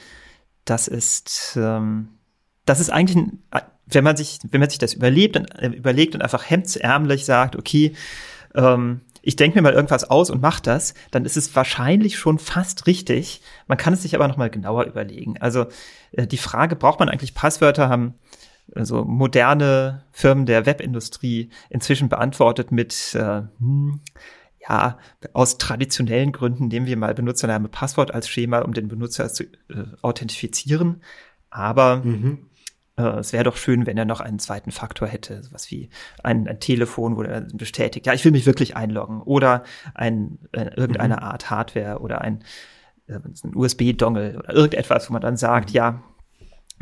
Das 0.64 0.88
ist, 0.88 1.58
ähm, 1.60 2.08
das 2.64 2.80
ist 2.80 2.90
eigentlich, 2.90 3.16
ein, 3.16 3.42
wenn 3.86 4.04
man 4.04 4.16
sich, 4.16 4.38
wenn 4.50 4.60
man 4.60 4.70
sich 4.70 4.78
das 4.78 4.94
überlebt 4.94 5.36
und, 5.36 5.50
äh, 5.58 5.68
überlegt 5.68 6.14
und 6.14 6.22
einfach 6.22 6.48
hemdsärmlich 6.48 7.24
sagt, 7.24 7.56
okay, 7.56 7.92
ähm, 8.54 9.02
ich 9.20 9.36
denke 9.36 9.58
mir 9.58 9.62
mal 9.62 9.74
irgendwas 9.74 10.04
aus 10.04 10.30
und 10.30 10.40
mache 10.40 10.62
das, 10.62 10.94
dann 11.10 11.24
ist 11.24 11.36
es 11.36 11.54
wahrscheinlich 11.54 12.18
schon 12.18 12.38
fast 12.38 12.86
richtig. 12.86 13.40
Man 13.66 13.78
kann 13.78 13.94
es 13.94 14.02
sich 14.02 14.14
aber 14.14 14.28
noch 14.28 14.36
mal 14.36 14.50
genauer 14.50 14.84
überlegen. 14.84 15.36
Also 15.38 15.66
äh, 16.12 16.26
die 16.26 16.38
Frage, 16.38 16.76
braucht 16.76 16.98
man 16.98 17.08
eigentlich 17.08 17.34
Passwörter, 17.34 17.88
haben 17.88 18.14
also 18.74 19.04
moderne 19.04 20.04
Firmen 20.12 20.46
der 20.46 20.66
Webindustrie 20.66 21.50
inzwischen 21.68 22.08
beantwortet 22.08 22.72
mit 22.72 23.14
äh, 23.14 23.42
hm, 23.58 24.00
ja, 24.68 24.98
aus 25.32 25.58
traditionellen 25.58 26.32
Gründen 26.32 26.68
nehmen 26.68 26.86
wir 26.86 26.96
mal 26.96 27.14
Benutzername 27.14 27.68
Passwort 27.68 28.14
als 28.14 28.28
Schema, 28.28 28.60
um 28.60 28.72
den 28.72 28.88
Benutzer 28.88 29.28
zu 29.28 29.44
äh, 29.44 29.84
authentifizieren. 30.02 31.02
Aber 31.50 31.96
mhm. 31.96 32.46
äh, 32.96 33.18
es 33.18 33.32
wäre 33.32 33.44
doch 33.44 33.56
schön, 33.56 33.86
wenn 33.86 33.98
er 33.98 34.04
noch 34.04 34.20
einen 34.20 34.38
zweiten 34.38 34.70
Faktor 34.70 35.08
hätte, 35.08 35.42
sowas 35.42 35.70
wie 35.70 35.90
ein, 36.22 36.46
ein 36.46 36.60
Telefon, 36.60 37.16
wo 37.16 37.22
er 37.22 37.40
bestätigt, 37.40 38.06
ja, 38.06 38.12
ich 38.12 38.24
will 38.24 38.32
mich 38.32 38.46
wirklich 38.46 38.76
einloggen 38.76 39.20
oder 39.20 39.64
ein, 39.94 40.38
äh, 40.52 40.70
irgendeine 40.76 41.16
mhm. 41.16 41.22
Art 41.22 41.50
Hardware 41.50 41.98
oder 41.98 42.20
ein, 42.20 42.44
äh, 43.08 43.14
ein 43.14 43.56
USB-Dongle 43.56 44.38
oder 44.38 44.54
irgendetwas, 44.54 45.08
wo 45.08 45.12
man 45.12 45.22
dann 45.22 45.36
sagt, 45.36 45.70
mhm. 45.70 45.74
ja, 45.74 46.02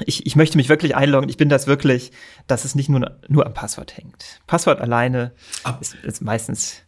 ich, 0.07 0.27
ich 0.27 0.37
möchte 0.37 0.57
mich 0.57 0.69
wirklich 0.69 0.97
einloggen, 0.97 1.29
ich 1.29 1.37
bin 1.37 1.49
das 1.49 1.67
wirklich, 1.67 2.13
dass 2.47 2.65
es 2.65 2.75
nicht 2.75 2.89
nur, 2.89 3.19
nur 3.29 3.47
am 3.47 3.55
Passwort 3.55 3.97
hängt. 3.97 4.41
Passwort 4.47 4.81
alleine 4.81 5.33
ist, 5.81 5.95
ist 6.03 6.23
meistens 6.23 6.83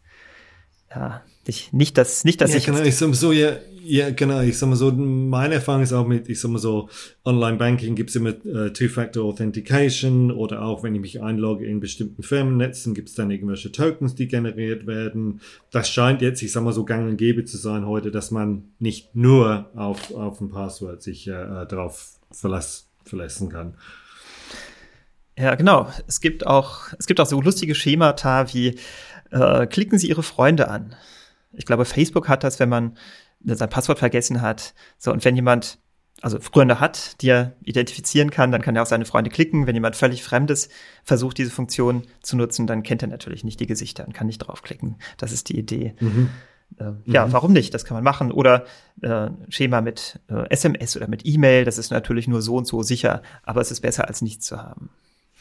ja, 0.94 1.22
nicht, 1.46 1.72
nicht 1.72 1.98
das, 1.98 2.24
nicht 2.24 2.40
das 2.40 2.52
ja, 2.52 2.60
genau, 2.60 2.82
ich 2.82 2.96
sag 2.96 3.08
mal 3.08 3.14
so, 3.14 3.32
ja, 3.32 3.56
ja, 3.84 4.10
genau, 4.10 4.40
ich 4.42 4.58
sag 4.58 4.68
mal 4.68 4.76
so, 4.76 4.92
meine 4.92 5.54
Erfahrung 5.54 5.82
ist 5.82 5.92
auch 5.92 6.06
mit, 6.06 6.28
ich 6.28 6.40
sag 6.40 6.50
mal 6.50 6.58
so, 6.58 6.88
Online-Banking 7.24 7.96
gibt's 7.96 8.14
immer 8.14 8.30
äh, 8.30 8.72
Two-Factor 8.72 9.24
Authentication 9.24 10.30
oder 10.30 10.62
auch 10.62 10.84
wenn 10.84 10.94
ich 10.94 11.00
mich 11.00 11.22
einlogge 11.22 11.66
in 11.66 11.80
bestimmten 11.80 12.22
Firmennetzen, 12.22 12.94
gibt's 12.94 13.14
dann 13.14 13.30
irgendwelche 13.30 13.72
Tokens, 13.72 14.14
die 14.14 14.28
generiert 14.28 14.86
werden. 14.86 15.40
Das 15.72 15.88
scheint 15.88 16.22
jetzt, 16.22 16.42
ich 16.42 16.52
sag 16.52 16.62
mal 16.62 16.72
so, 16.72 16.84
gang 16.84 17.08
und 17.08 17.16
gäbe 17.16 17.44
zu 17.44 17.56
sein 17.56 17.86
heute, 17.86 18.12
dass 18.12 18.30
man 18.30 18.64
nicht 18.78 19.16
nur 19.16 19.70
auf, 19.74 20.14
auf 20.14 20.40
ein 20.40 20.50
Passwort 20.50 21.02
sich 21.02 21.26
äh, 21.26 21.32
äh 21.32 21.66
darauf 21.66 22.20
verlässt 22.30 22.91
verlassen 23.04 23.48
kann. 23.48 23.76
Ja, 25.38 25.54
genau. 25.54 25.90
Es 26.06 26.20
gibt 26.20 26.46
auch, 26.46 26.92
es 26.98 27.06
gibt 27.06 27.20
auch 27.20 27.26
so 27.26 27.40
lustige 27.40 27.74
Schemata 27.74 28.52
wie 28.52 28.78
äh, 29.30 29.66
klicken 29.66 29.98
Sie 29.98 30.08
Ihre 30.08 30.22
Freunde 30.22 30.68
an. 30.68 30.94
Ich 31.52 31.66
glaube, 31.66 31.84
Facebook 31.84 32.28
hat 32.28 32.44
das, 32.44 32.60
wenn 32.60 32.68
man 32.68 32.96
sein 33.44 33.68
Passwort 33.68 33.98
vergessen 33.98 34.40
hat. 34.40 34.74
So, 34.98 35.12
und 35.12 35.24
wenn 35.24 35.36
jemand 35.36 35.78
also 36.20 36.38
Freunde 36.38 36.78
hat, 36.78 37.20
die 37.20 37.30
er 37.30 37.56
identifizieren 37.64 38.30
kann, 38.30 38.52
dann 38.52 38.62
kann 38.62 38.76
er 38.76 38.82
auf 38.82 38.88
seine 38.88 39.04
Freunde 39.04 39.30
klicken. 39.30 39.66
Wenn 39.66 39.74
jemand 39.74 39.96
völlig 39.96 40.22
Fremdes 40.22 40.68
versucht, 41.02 41.36
diese 41.36 41.50
Funktion 41.50 42.06
zu 42.22 42.36
nutzen, 42.36 42.68
dann 42.68 42.84
kennt 42.84 43.02
er 43.02 43.08
natürlich 43.08 43.42
nicht 43.42 43.58
die 43.58 43.66
Gesichter 43.66 44.06
und 44.06 44.12
kann 44.14 44.28
nicht 44.28 44.38
draufklicken. 44.38 44.96
Das 45.16 45.32
ist 45.32 45.48
die 45.48 45.58
Idee. 45.58 45.94
Mhm. 45.98 46.30
Äh, 46.78 46.92
ja, 47.06 47.26
mhm. 47.26 47.32
warum 47.32 47.52
nicht? 47.52 47.74
Das 47.74 47.84
kann 47.84 47.96
man 47.96 48.04
machen. 48.04 48.32
Oder 48.32 48.64
äh, 49.00 49.30
Schema 49.48 49.80
mit 49.80 50.20
äh, 50.28 50.48
SMS 50.50 50.96
oder 50.96 51.08
mit 51.08 51.24
E-Mail, 51.24 51.64
das 51.64 51.78
ist 51.78 51.90
natürlich 51.90 52.28
nur 52.28 52.42
so 52.42 52.56
und 52.56 52.66
so 52.66 52.82
sicher, 52.82 53.22
aber 53.42 53.60
es 53.60 53.70
ist 53.70 53.80
besser 53.80 54.08
als 54.08 54.22
nichts 54.22 54.46
zu 54.46 54.62
haben. 54.62 54.90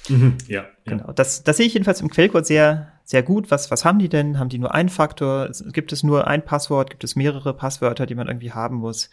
Mhm. 0.09 0.37
Ja, 0.47 0.65
genau. 0.85 1.11
Das, 1.13 1.43
das 1.43 1.57
sehe 1.57 1.67
ich 1.67 1.73
jedenfalls 1.73 2.01
im 2.01 2.09
Quellcode 2.09 2.45
sehr, 2.45 2.91
sehr 3.03 3.23
gut. 3.23 3.51
Was, 3.51 3.69
was 3.69 3.85
haben 3.85 3.99
die 3.99 4.09
denn? 4.09 4.39
Haben 4.39 4.49
die 4.49 4.57
nur 4.57 4.73
einen 4.73 4.89
Faktor? 4.89 5.49
Gibt 5.71 5.93
es 5.93 6.03
nur 6.03 6.27
ein 6.27 6.43
Passwort? 6.43 6.89
Gibt 6.89 7.03
es 7.03 7.15
mehrere 7.15 7.53
Passwörter, 7.53 8.05
die 8.05 8.15
man 8.15 8.27
irgendwie 8.27 8.51
haben 8.51 8.77
muss? 8.77 9.09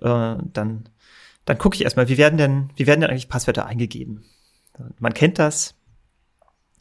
Äh, 0.00 0.36
dann, 0.52 0.88
dann 1.44 1.58
gucke 1.58 1.76
ich 1.76 1.84
erstmal, 1.84 2.08
wie 2.08 2.18
werden 2.18 2.38
denn, 2.38 2.70
wie 2.76 2.86
werden 2.86 3.00
denn 3.00 3.10
eigentlich 3.10 3.28
Passwörter 3.28 3.66
eingegeben? 3.66 4.24
Man 4.98 5.14
kennt 5.14 5.38
das 5.38 5.74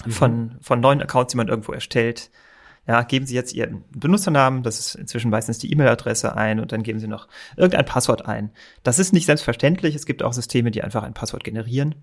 mhm. 0.06 0.12
von, 0.12 0.58
von 0.62 0.80
neuen 0.80 1.02
Accounts, 1.02 1.32
die 1.32 1.38
man 1.38 1.48
irgendwo 1.48 1.72
erstellt 1.72 2.32
ja, 2.88 3.02
geben 3.02 3.26
Sie 3.26 3.34
jetzt 3.34 3.54
Ihren 3.54 3.84
Benutzernamen, 3.92 4.62
das 4.62 4.80
ist 4.80 4.96
inzwischen 4.96 5.32
meistens 5.32 5.58
die 5.58 5.72
E-Mail-Adresse 5.72 6.36
ein 6.36 6.60
und 6.60 6.72
dann 6.72 6.84
geben 6.84 7.00
Sie 7.00 7.08
noch 7.08 7.28
irgendein 7.58 7.86
Passwort 7.86 8.28
ein. 8.28 8.52
Das 8.84 9.00
ist 9.00 9.12
nicht 9.12 9.26
selbstverständlich. 9.26 9.96
Es 9.96 10.06
gibt 10.06 10.22
auch 10.22 10.34
Systeme, 10.34 10.70
die 10.70 10.84
einfach 10.84 11.04
ein 11.04 11.16
Passwort 11.16 11.44
generieren. 11.44 11.96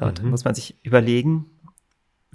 Und 0.00 0.18
dann 0.18 0.24
mhm. 0.24 0.30
muss 0.32 0.44
man 0.44 0.54
sich 0.54 0.76
überlegen, 0.82 1.46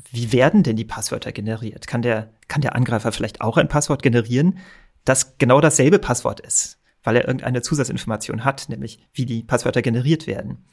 wie 0.10 0.32
werden 0.32 0.64
denn 0.64 0.78
die 0.78 0.86
Passwörter 0.86 1.34
generiert? 1.34 1.88
Kann 1.88 2.02
der, 2.02 2.32
kann 2.48 2.62
der 2.62 2.76
Angreifer 2.76 3.12
vielleicht 3.12 3.42
auch 3.42 3.58
ein 3.58 3.68
Passwort 3.68 4.04
generieren, 4.04 4.60
das 5.04 5.38
genau 5.38 5.60
dasselbe 5.60 6.00
Passwort 6.00 6.40
ist, 6.40 6.80
weil 7.04 7.18
er 7.18 7.28
irgendeine 7.28 7.62
Zusatzinformation 7.62 8.46
hat, 8.46 8.70
nämlich 8.70 9.06
wie 9.14 9.26
die 9.26 9.44
Passwörter 9.44 9.82
generiert 9.82 10.28
werden. 10.28 10.66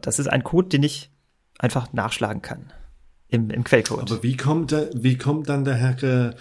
das 0.00 0.18
ist 0.18 0.28
ein 0.28 0.42
Code, 0.42 0.68
den 0.68 0.82
ich 0.82 1.10
einfach 1.58 1.92
nachschlagen 1.92 2.42
kann 2.42 2.72
im, 3.32 3.50
im 3.50 3.64
Quellcode. 3.64 4.12
Aber 4.12 4.22
wie 4.22 4.36
kommt, 4.36 4.70
der, 4.70 4.90
wie 4.94 5.16
kommt 5.16 5.48
dann 5.48 5.64
der 5.64 5.80
Hacker 5.80 6.34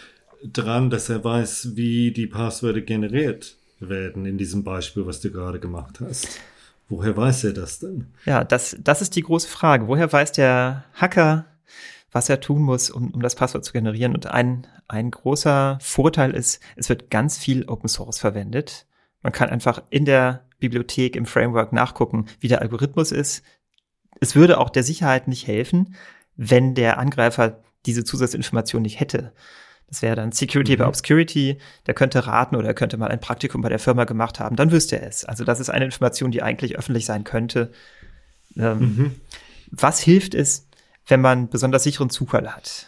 dran, 0.44 0.90
dass 0.90 1.10
er 1.10 1.24
weiß, 1.24 1.76
wie 1.76 2.12
die 2.12 2.28
Passwörter 2.28 2.82
generiert 2.82 3.56
werden 3.80 4.26
in 4.26 4.38
diesem 4.38 4.64
Beispiel, 4.64 5.06
was 5.06 5.22
du 5.22 5.32
gerade 5.32 5.60
gemacht 5.60 6.02
hast? 6.02 6.28
Woher 6.90 7.16
weiß 7.16 7.46
er 7.46 7.54
das 7.54 7.80
denn? 7.80 8.08
Ja, 8.26 8.44
das, 8.44 8.76
das 8.84 9.02
ist 9.02 9.16
die 9.16 9.22
große 9.22 9.48
Frage. 9.48 9.88
Woher 9.88 10.12
weiß 10.12 10.34
der 10.34 10.84
Hacker, 10.94 11.46
was 12.12 12.28
er 12.28 12.42
tun 12.42 12.62
muss, 12.62 12.90
um, 12.90 13.12
um 13.12 13.22
das 13.22 13.36
Passwort 13.36 13.64
zu 13.64 13.72
generieren? 13.72 14.14
Und 14.14 14.28
ein, 14.28 14.68
ein 14.90 15.12
großer 15.12 15.78
Vorteil 15.82 16.32
ist, 16.32 16.62
es 16.76 16.90
wird 16.90 17.10
ganz 17.10 17.38
viel 17.38 17.64
Open 17.70 17.88
Source 17.88 18.20
verwendet. 18.20 18.86
Man 19.24 19.32
kann 19.32 19.50
einfach 19.50 19.82
in 19.90 20.04
der 20.04 20.44
Bibliothek, 20.60 21.16
im 21.16 21.26
Framework 21.26 21.72
nachgucken, 21.72 22.26
wie 22.42 22.50
der 22.50 22.62
Algorithmus 22.62 23.14
ist. 23.14 23.44
Es 24.20 24.36
würde 24.36 24.60
auch 24.60 24.70
der 24.70 24.84
Sicherheit 24.84 25.30
nicht 25.30 25.48
helfen, 25.48 25.96
wenn 26.36 26.76
der 26.76 26.98
Angreifer 26.98 27.62
diese 27.86 28.04
Zusatzinformation 28.04 28.82
nicht 28.82 29.00
hätte. 29.00 29.34
Das 29.88 30.02
wäre 30.02 30.16
dann 30.16 30.32
Security 30.32 30.74
mhm. 30.74 30.78
by 30.78 30.84
Obscurity. 30.86 31.58
Der 31.86 31.94
könnte 31.94 32.26
raten 32.26 32.56
oder 32.56 32.68
er 32.68 32.74
könnte 32.74 32.98
mal 32.98 33.10
ein 33.10 33.20
Praktikum 33.20 33.62
bei 33.62 33.70
der 33.70 33.80
Firma 33.80 34.06
gemacht 34.06 34.40
haben. 34.40 34.56
Dann 34.56 34.72
wüsste 34.72 35.00
er 35.00 35.08
es. 35.08 35.26
Also 35.26 35.44
das 35.44 35.60
ist 35.60 35.70
eine 35.70 35.86
Information, 35.86 36.32
die 36.32 36.42
eigentlich 36.42 36.78
öffentlich 36.78 37.06
sein 37.06 37.24
könnte. 37.26 37.72
Ähm, 38.56 38.80
mhm. 38.80 39.16
Was 39.70 40.00
hilft 40.00 40.34
es, 40.34 40.68
wenn 41.08 41.22
man 41.22 41.50
besonders 41.50 41.84
sicheren 41.84 42.10
Zufall 42.10 42.54
hat? 42.56 42.88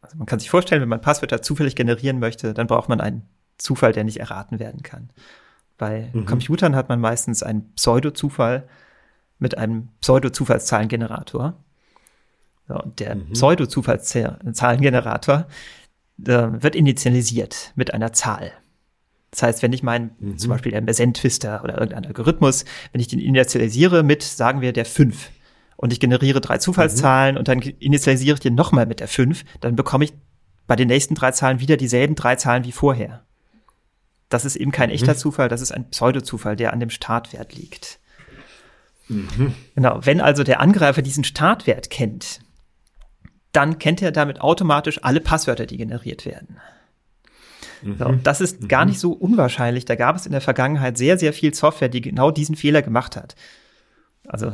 Also 0.00 0.16
man 0.16 0.26
kann 0.26 0.38
sich 0.38 0.48
vorstellen, 0.50 0.80
wenn 0.80 0.88
man 0.88 1.02
Passwörter 1.02 1.42
zufällig 1.42 1.76
generieren 1.76 2.18
möchte, 2.18 2.54
dann 2.54 2.66
braucht 2.66 2.88
man 2.88 3.00
ein 3.00 3.28
Zufall, 3.58 3.92
der 3.92 4.04
nicht 4.04 4.20
erraten 4.20 4.58
werden 4.58 4.82
kann. 4.82 5.10
Bei 5.76 6.10
mhm. 6.12 6.24
Computern 6.24 6.74
hat 6.76 6.88
man 6.88 7.00
meistens 7.00 7.42
einen 7.42 7.72
Pseudo-Zufall 7.74 8.66
mit 9.38 9.58
einem 9.58 9.88
Pseudo-Zufallszahlengenerator. 10.00 11.62
So, 12.70 12.80
der 12.98 13.16
mhm. 13.16 13.32
Pseudo-Zufallszahlengenerator 13.32 15.46
äh, 16.24 16.62
wird 16.62 16.76
initialisiert 16.76 17.72
mit 17.74 17.92
einer 17.92 18.12
Zahl. 18.12 18.52
Das 19.32 19.42
heißt, 19.42 19.62
wenn 19.62 19.72
ich 19.72 19.82
meinen, 19.82 20.12
mhm. 20.20 20.38
zum 20.38 20.50
Beispiel 20.50 20.70
der 20.70 20.82
Mersenne-Twister 20.82 21.64
oder 21.64 21.74
irgendein 21.74 22.06
Algorithmus, 22.06 22.64
wenn 22.92 23.00
ich 23.00 23.08
den 23.08 23.18
initialisiere 23.18 24.04
mit, 24.04 24.22
sagen 24.22 24.60
wir, 24.60 24.72
der 24.72 24.84
5 24.84 25.30
und 25.76 25.92
ich 25.92 25.98
generiere 25.98 26.40
drei 26.40 26.58
Zufallszahlen 26.58 27.34
mhm. 27.34 27.38
und 27.40 27.48
dann 27.48 27.60
initialisiere 27.60 28.34
ich 28.34 28.40
den 28.40 28.54
nochmal 28.54 28.86
mit 28.86 29.00
der 29.00 29.08
5, 29.08 29.44
dann 29.60 29.74
bekomme 29.74 30.04
ich 30.04 30.12
bei 30.68 30.76
den 30.76 30.86
nächsten 30.86 31.16
drei 31.16 31.32
Zahlen 31.32 31.58
wieder 31.58 31.76
dieselben 31.76 32.14
drei 32.14 32.36
Zahlen 32.36 32.62
wie 32.62 32.72
vorher. 32.72 33.24
Das 34.28 34.44
ist 34.44 34.54
eben 34.54 34.70
kein 34.70 34.90
mhm. 34.90 34.94
echter 34.94 35.16
Zufall, 35.16 35.48
das 35.48 35.60
ist 35.60 35.72
ein 35.72 35.90
Pseudozufall, 35.90 36.54
der 36.54 36.72
an 36.72 36.78
dem 36.78 36.90
Startwert 36.90 37.56
liegt. 37.56 37.98
Mhm. 39.08 39.56
Genau, 39.74 39.98
wenn 40.02 40.20
also 40.20 40.44
der 40.44 40.60
Angreifer 40.60 41.02
diesen 41.02 41.24
Startwert 41.24 41.90
kennt, 41.90 42.42
dann 43.52 43.78
kennt 43.78 44.02
er 44.02 44.12
damit 44.12 44.40
automatisch 44.40 45.02
alle 45.02 45.20
Passwörter, 45.20 45.66
die 45.66 45.76
generiert 45.76 46.26
werden. 46.26 46.58
So, 47.82 48.08
mhm. 48.08 48.22
das 48.22 48.40
ist 48.40 48.62
mhm. 48.62 48.68
gar 48.68 48.84
nicht 48.84 49.00
so 49.00 49.12
unwahrscheinlich. 49.12 49.84
Da 49.84 49.94
gab 49.96 50.16
es 50.16 50.26
in 50.26 50.32
der 50.32 50.40
Vergangenheit 50.40 50.98
sehr, 50.98 51.18
sehr 51.18 51.32
viel 51.32 51.54
Software, 51.54 51.88
die 51.88 52.00
genau 52.00 52.30
diesen 52.30 52.56
Fehler 52.56 52.82
gemacht 52.82 53.16
hat. 53.16 53.34
Also 54.26 54.52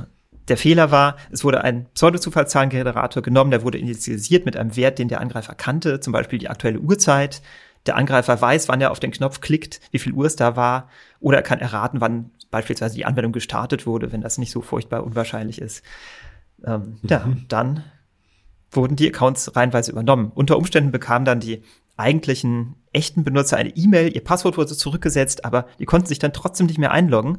der 0.48 0.56
Fehler 0.56 0.90
war, 0.92 1.16
es 1.30 1.42
wurde 1.42 1.64
ein 1.64 1.86
Pseudo-Zufallszahlengenerator 1.94 3.22
genommen, 3.22 3.50
der 3.50 3.62
wurde 3.62 3.78
initialisiert 3.78 4.46
mit 4.46 4.56
einem 4.56 4.76
Wert, 4.76 4.98
den 4.98 5.08
der 5.08 5.20
Angreifer 5.20 5.54
kannte, 5.54 5.98
zum 5.98 6.12
Beispiel 6.12 6.38
die 6.38 6.48
aktuelle 6.48 6.78
Uhrzeit. 6.78 7.42
Der 7.86 7.96
Angreifer 7.96 8.40
weiß, 8.40 8.68
wann 8.68 8.80
er 8.80 8.92
auf 8.92 9.00
den 9.00 9.10
Knopf 9.10 9.40
klickt, 9.40 9.80
wie 9.90 9.98
viel 9.98 10.12
Uhr 10.12 10.26
es 10.26 10.36
da 10.36 10.56
war, 10.56 10.88
oder 11.20 11.38
er 11.38 11.42
kann 11.42 11.58
erraten, 11.58 12.00
wann 12.00 12.30
beispielsweise 12.50 12.94
die 12.94 13.04
Anwendung 13.04 13.32
gestartet 13.32 13.86
wurde, 13.86 14.12
wenn 14.12 14.20
das 14.20 14.38
nicht 14.38 14.52
so 14.52 14.62
furchtbar 14.62 15.04
unwahrscheinlich 15.04 15.60
ist. 15.60 15.84
Ähm, 16.64 16.98
mhm. 17.02 17.08
Ja, 17.08 17.28
dann 17.48 17.84
wurden 18.76 18.96
die 18.96 19.08
Accounts 19.08 19.56
reihenweise 19.56 19.90
übernommen. 19.90 20.30
Unter 20.34 20.56
Umständen 20.56 20.92
bekamen 20.92 21.24
dann 21.24 21.40
die 21.40 21.62
eigentlichen 21.96 22.76
echten 22.92 23.24
Benutzer 23.24 23.56
eine 23.56 23.70
E-Mail, 23.76 24.14
ihr 24.14 24.22
Passwort 24.22 24.56
wurde 24.56 24.76
zurückgesetzt, 24.76 25.44
aber 25.44 25.66
die 25.78 25.84
konnten 25.84 26.06
sich 26.06 26.18
dann 26.18 26.32
trotzdem 26.32 26.66
nicht 26.66 26.78
mehr 26.78 26.92
einloggen, 26.92 27.38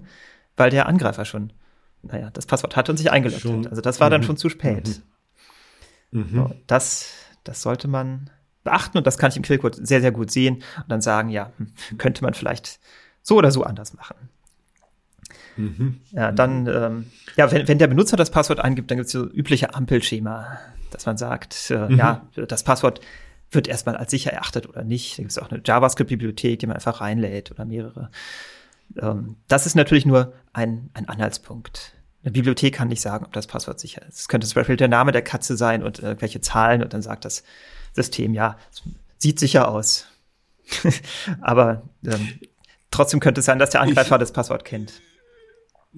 weil 0.55 0.69
der 0.69 0.87
Angreifer 0.87 1.25
schon, 1.25 1.53
naja, 2.01 2.29
das 2.31 2.45
Passwort 2.45 2.75
hatte 2.75 2.91
und 2.91 2.97
sich 2.97 3.11
eingeloggt 3.11 3.41
schon. 3.41 3.65
hat. 3.65 3.71
Also 3.71 3.81
das 3.81 3.99
war 3.99 4.09
dann 4.09 4.21
mhm. 4.21 4.25
schon 4.25 4.37
zu 4.37 4.49
spät. 4.49 5.01
Mhm. 6.11 6.21
mhm. 6.21 6.35
So, 6.35 6.51
das, 6.67 7.13
das 7.43 7.61
sollte 7.61 7.87
man 7.87 8.29
beachten 8.63 8.97
und 8.97 9.07
das 9.07 9.17
kann 9.17 9.31
ich 9.31 9.37
im 9.37 9.43
Quellcode 9.43 9.75
sehr, 9.75 10.01
sehr 10.01 10.11
gut 10.11 10.31
sehen 10.31 10.55
und 10.55 10.89
dann 10.89 11.01
sagen, 11.01 11.29
ja, 11.29 11.51
hm, 11.57 11.71
könnte 11.97 12.23
man 12.23 12.33
vielleicht 12.33 12.79
so 13.21 13.35
oder 13.37 13.51
so 13.51 13.63
anders 13.63 13.93
machen. 13.93 14.29
Mhm. 15.55 16.01
Ja, 16.11 16.31
dann, 16.31 16.67
ähm, 16.67 17.07
ja, 17.35 17.51
wenn, 17.51 17.67
wenn 17.67 17.79
der 17.79 17.87
Benutzer 17.87 18.17
das 18.17 18.29
Passwort 18.29 18.59
eingibt, 18.59 18.91
dann 18.91 18.97
gibt 18.97 19.07
es 19.07 19.13
so 19.13 19.25
übliche 19.25 19.73
Ampelschema, 19.73 20.59
dass 20.91 21.05
man 21.05 21.17
sagt, 21.17 21.71
äh, 21.71 21.89
mhm. 21.89 21.97
ja, 21.97 22.27
das 22.35 22.63
Passwort 22.63 23.01
wird 23.51 23.67
erstmal 23.67 23.95
als 23.95 24.11
sicher 24.11 24.31
erachtet 24.31 24.67
oder 24.67 24.83
nicht. 24.83 25.17
Da 25.17 25.23
gibt 25.23 25.31
es 25.31 25.37
auch 25.37 25.51
eine 25.51 25.61
JavaScript-Bibliothek, 25.63 26.59
die 26.59 26.67
man 26.67 26.75
einfach 26.75 27.01
reinlädt 27.01 27.51
oder 27.51 27.65
mehrere. 27.65 28.09
Ähm, 28.99 29.37
das 29.47 29.65
ist 29.65 29.75
natürlich 29.75 30.05
nur 30.05 30.33
ein, 30.53 30.89
ein 30.93 31.07
Anhaltspunkt. 31.07 31.93
Eine 32.23 32.31
Bibliothek 32.31 32.75
kann 32.75 32.89
nicht 32.89 33.01
sagen, 33.01 33.25
ob 33.25 33.33
das 33.33 33.47
Passwort 33.47 33.79
sicher 33.79 34.01
ist. 34.07 34.19
Es 34.19 34.27
könnte 34.27 34.47
zum 34.47 34.55
Beispiel 34.55 34.75
der 34.75 34.89
Name 34.89 35.11
der 35.11 35.21
Katze 35.21 35.55
sein 35.55 35.83
und 35.83 35.99
irgendwelche 35.99 36.41
Zahlen 36.41 36.83
und 36.83 36.93
dann 36.93 37.01
sagt 37.01 37.25
das 37.25 37.43
System, 37.93 38.33
ja, 38.33 38.57
sieht 39.17 39.39
sicher 39.39 39.69
aus. 39.69 40.07
Aber 41.41 41.83
ähm, 42.05 42.39
trotzdem 42.91 43.19
könnte 43.19 43.39
es 43.39 43.45
sein, 43.45 43.59
dass 43.59 43.69
der 43.69 43.81
Angreifer 43.81 44.15
ich, 44.15 44.19
das 44.19 44.33
Passwort 44.33 44.65
kennt. 44.65 45.01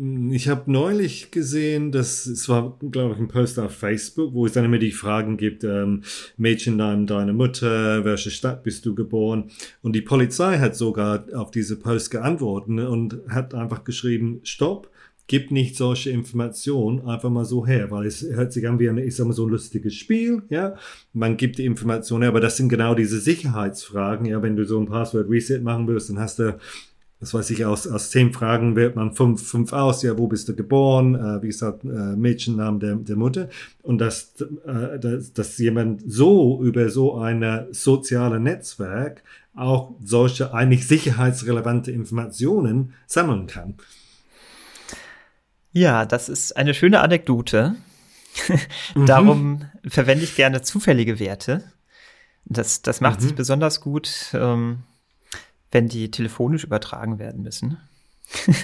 Ich 0.02 0.48
habe 0.48 0.72
neulich 0.72 1.30
gesehen, 1.30 1.92
dass 1.92 2.26
es 2.26 2.48
war, 2.48 2.78
glaube 2.90 3.16
ich, 3.16 3.20
ein 3.20 3.28
Post 3.28 3.60
auf 3.60 3.76
Facebook, 3.76 4.34
wo 4.34 4.46
es 4.46 4.54
dann 4.54 4.64
immer 4.64 4.78
die 4.78 4.94
Fragen 4.94 5.36
gibt, 5.36 5.66
ähm, 5.66 6.04
Mädchennamen 6.38 7.06
deiner 7.06 7.34
Mutter, 7.34 8.06
welche 8.06 8.32
Stadt 8.32 8.64
bist 8.64 8.86
du 8.86 8.96
geboren? 8.96 9.52
Und 9.82 9.98
die 9.98 10.02
Polizei 10.02 10.58
hat 10.58 10.78
sogar 10.78 11.26
auf 11.34 11.52
diese 11.52 11.76
Post 11.76 12.12
geantwortet 12.12 12.80
und 12.88 13.20
hat 13.28 13.54
einfach 13.54 13.84
geschrieben, 13.84 14.40
stopp, 14.44 14.90
gib 15.28 15.52
nicht 15.52 15.76
solche 15.76 16.12
Informationen 16.12 17.06
einfach 17.06 17.30
mal 17.30 17.44
so 17.44 17.68
her, 17.68 17.92
weil 17.92 18.06
es 18.06 18.24
hört 18.24 18.54
sich 18.54 18.66
an 18.70 18.80
wie 18.80 18.88
ein, 18.88 18.98
ich 19.00 19.18
sag 19.18 19.28
mal, 19.28 19.34
so 19.34 19.46
ein 19.46 19.52
lustiges 19.52 19.96
Spiel, 19.96 20.44
ja. 20.50 20.76
Man 21.12 21.36
gibt 21.36 21.58
die 21.58 21.66
Informationen 21.66 22.22
her, 22.22 22.30
aber 22.30 22.40
das 22.40 22.56
sind 22.56 22.70
genau 22.70 22.96
diese 22.96 23.20
Sicherheitsfragen, 23.20 24.26
ja. 24.26 24.42
Wenn 24.42 24.56
du 24.56 24.64
so 24.64 24.80
ein 24.80 24.88
Passwort 24.88 25.30
Reset 25.30 25.60
machen 25.60 25.88
willst, 25.88 26.10
dann 26.10 26.20
hast 26.20 26.40
du 26.40 26.58
das 27.20 27.34
weiß 27.34 27.50
ich, 27.50 27.66
aus, 27.66 27.86
aus 27.86 28.12
zehn 28.12 28.32
Fragen 28.32 28.78
wählt 28.78 28.96
man 28.96 29.14
fünf, 29.14 29.46
fünf 29.46 29.74
aus, 29.74 30.04
ja, 30.04 30.18
wo 30.18 30.28
bist 30.28 30.48
du 30.48 30.56
geboren, 30.56 31.16
äh, 31.16 31.42
wie 31.42 31.48
gesagt, 31.48 31.84
äh, 31.84 31.88
Mädchennamen 31.88 32.80
der, 32.80 32.96
der 32.96 33.18
Mutter. 33.18 33.50
Und 33.82 33.98
dass, 33.98 34.36
äh, 34.66 34.98
dass, 35.00 35.34
dass 35.34 35.58
jemand 35.58 36.02
so 36.08 36.64
über 36.64 36.90
so 36.90 37.18
ein 37.18 37.68
soziale 37.72 38.40
Netzwerk 38.40 39.24
auch 39.54 39.96
solche 40.02 40.54
eigentlich 40.54 40.88
sicherheitsrelevante 40.88 41.92
Informationen 41.92 42.94
sammeln 43.06 43.48
kann. 43.48 43.76
Ja, 45.74 46.06
das 46.06 46.30
ist 46.30 46.56
eine 46.56 46.74
schöne 46.74 47.02
Anekdote. 47.02 47.76
Darum 49.06 49.70
mhm. 49.84 49.90
verwende 49.90 50.24
ich 50.24 50.36
gerne 50.36 50.62
zufällige 50.62 51.20
Werte. 51.20 51.64
Das, 52.46 52.82
das 52.82 53.02
macht 53.02 53.20
mhm. 53.20 53.24
sich 53.24 53.36
besonders 53.36 53.82
gut. 53.82 54.32
Ähm, 54.34 54.80
wenn 55.72 55.88
die 55.88 56.12
telefonisch 56.12 56.64
übertragen 56.64 57.20
werden 57.20 57.42
müssen. 57.42 57.78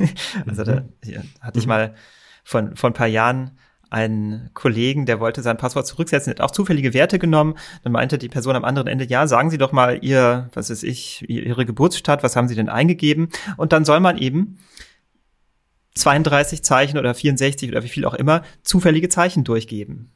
also 0.48 0.64
da 0.64 0.82
mhm. 0.82 0.90
ja, 1.04 1.22
hatte 1.42 1.60
ich 1.60 1.68
mal 1.68 1.96
von, 2.44 2.76
von 2.76 2.92
ein 2.92 2.96
paar 2.96 3.08
Jahren 3.08 3.58
einen 3.90 4.50
Kollegen, 4.54 5.06
der 5.06 5.20
wollte 5.20 5.42
sein 5.42 5.58
Passwort 5.58 5.88
zurücksetzen, 5.88 6.32
hat 6.32 6.42
auch 6.42 6.52
zufällige 6.52 6.94
Werte 6.94 7.20
genommen. 7.20 7.56
Dann 7.84 7.94
meinte 7.94 8.18
die 8.18 8.30
Person 8.30 8.56
am 8.56 8.66
anderen 8.66 8.88
Ende, 8.88 9.06
ja, 9.06 9.28
sagen 9.28 9.50
Sie 9.50 9.58
doch 9.58 9.72
mal 9.72 10.04
Ihr, 10.04 10.50
was 10.54 10.70
ist 10.70 10.84
ich, 10.84 11.24
Ihre 11.30 11.66
Geburtsstadt, 11.66 12.24
was 12.24 12.36
haben 12.36 12.48
Sie 12.48 12.56
denn 12.56 12.70
eingegeben? 12.70 13.30
Und 13.58 13.74
dann 13.74 13.86
soll 13.86 14.00
man 14.00 14.18
eben 14.18 14.58
32 15.96 16.64
Zeichen 16.64 16.98
oder 16.98 17.14
64 17.14 17.70
oder 17.70 17.84
wie 17.84 17.90
viel 17.90 18.06
auch 18.06 18.16
immer 18.16 18.42
zufällige 18.64 19.10
Zeichen 19.10 19.44
durchgeben. 19.44 20.12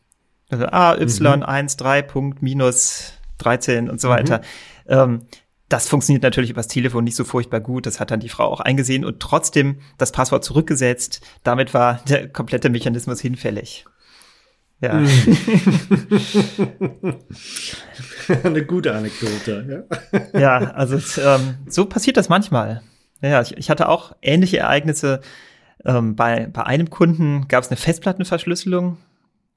Also 0.49 0.65
A, 0.65 0.97
Y, 0.97 1.37
mhm. 1.37 1.43
1, 1.43 1.77
3, 1.77 2.01
Punkt, 2.01 2.41
minus 2.41 3.13
13 3.37 3.89
und 3.89 4.01
so 4.01 4.09
weiter. 4.09 4.39
Mhm. 4.39 4.43
Ähm, 4.87 5.21
das 5.69 5.87
funktioniert 5.87 6.23
natürlich 6.23 6.49
übers 6.49 6.67
Telefon 6.67 7.03
nicht 7.03 7.15
so 7.15 7.23
furchtbar 7.23 7.59
gut. 7.59 7.85
Das 7.85 7.99
hat 7.99 8.09
dann 8.09 8.19
die 8.19 8.29
Frau 8.29 8.45
auch 8.45 8.59
eingesehen 8.59 9.05
und 9.05 9.19
trotzdem 9.19 9.77
das 9.97 10.11
Passwort 10.11 10.43
zurückgesetzt. 10.43 11.21
Damit 11.43 11.75
war 11.75 12.01
der 12.09 12.27
komplette 12.27 12.69
Mechanismus 12.69 13.21
hinfällig. 13.21 13.85
Ja. 14.81 14.91
Eine 18.43 18.65
gute 18.65 18.95
Anekdote, 18.95 19.85
ja. 20.33 20.39
ja, 20.39 20.57
also 20.71 20.97
ähm, 21.21 21.57
so 21.67 21.85
passiert 21.85 22.17
das 22.17 22.29
manchmal. 22.29 22.81
Ja, 23.21 23.41
ich, 23.41 23.57
ich 23.57 23.69
hatte 23.69 23.89
auch 23.89 24.15
ähnliche 24.21 24.59
Ereignisse. 24.59 25.19
Ähm, 25.85 26.15
bei, 26.15 26.47
bei 26.47 26.63
einem 26.65 26.89
Kunden 26.89 27.47
gab 27.47 27.63
es 27.63 27.69
eine 27.69 27.77
Festplattenverschlüsselung 27.77 28.97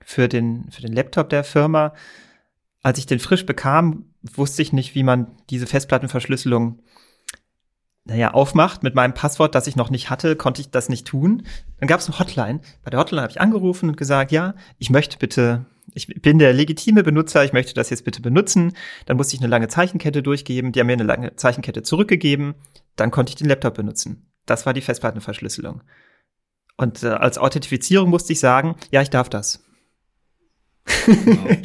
für 0.04 0.28
den, 0.28 0.68
für 0.70 0.82
den 0.82 0.92
Laptop 0.92 1.30
der 1.30 1.44
Firma 1.44 1.94
als 2.82 2.98
ich 2.98 3.06
den 3.06 3.18
frisch 3.18 3.46
bekam, 3.46 4.06
wusste 4.22 4.62
ich 4.62 4.72
nicht, 4.72 4.94
wie 4.94 5.02
man 5.02 5.36
diese 5.50 5.66
Festplattenverschlüsselung 5.66 6.82
naja, 8.04 8.32
aufmacht 8.32 8.82
mit 8.82 8.96
meinem 8.96 9.14
Passwort, 9.14 9.54
das 9.54 9.68
ich 9.68 9.76
noch 9.76 9.88
nicht 9.88 10.10
hatte, 10.10 10.34
konnte 10.34 10.60
ich 10.60 10.70
das 10.70 10.88
nicht 10.88 11.06
tun. 11.06 11.44
Dann 11.78 11.86
gab 11.86 12.00
es 12.00 12.08
eine 12.08 12.18
Hotline. 12.18 12.60
Bei 12.82 12.90
der 12.90 12.98
Hotline 12.98 13.22
habe 13.22 13.30
ich 13.30 13.40
angerufen 13.40 13.88
und 13.88 13.96
gesagt, 13.96 14.32
ja, 14.32 14.54
ich 14.78 14.90
möchte 14.90 15.18
bitte, 15.18 15.66
ich 15.94 16.08
bin 16.08 16.40
der 16.40 16.52
legitime 16.52 17.04
Benutzer, 17.04 17.44
ich 17.44 17.52
möchte 17.52 17.74
das 17.74 17.90
jetzt 17.90 18.04
bitte 18.04 18.20
benutzen. 18.20 18.72
Dann 19.06 19.16
musste 19.16 19.36
ich 19.36 19.40
eine 19.40 19.50
lange 19.50 19.68
Zeichenkette 19.68 20.22
durchgeben, 20.22 20.72
die 20.72 20.80
haben 20.80 20.88
mir 20.88 20.94
eine 20.94 21.04
lange 21.04 21.36
Zeichenkette 21.36 21.82
zurückgegeben. 21.82 22.54
Dann 22.96 23.12
konnte 23.12 23.30
ich 23.30 23.36
den 23.36 23.48
Laptop 23.48 23.74
benutzen. 23.74 24.26
Das 24.46 24.66
war 24.66 24.74
die 24.74 24.80
Festplattenverschlüsselung. 24.80 25.82
Und 26.76 27.04
äh, 27.04 27.08
als 27.08 27.38
Authentifizierung 27.38 28.10
musste 28.10 28.32
ich 28.32 28.40
sagen, 28.40 28.74
ja, 28.90 29.00
ich 29.00 29.10
darf 29.10 29.28
das. 29.28 29.62
Genau. 31.06 31.56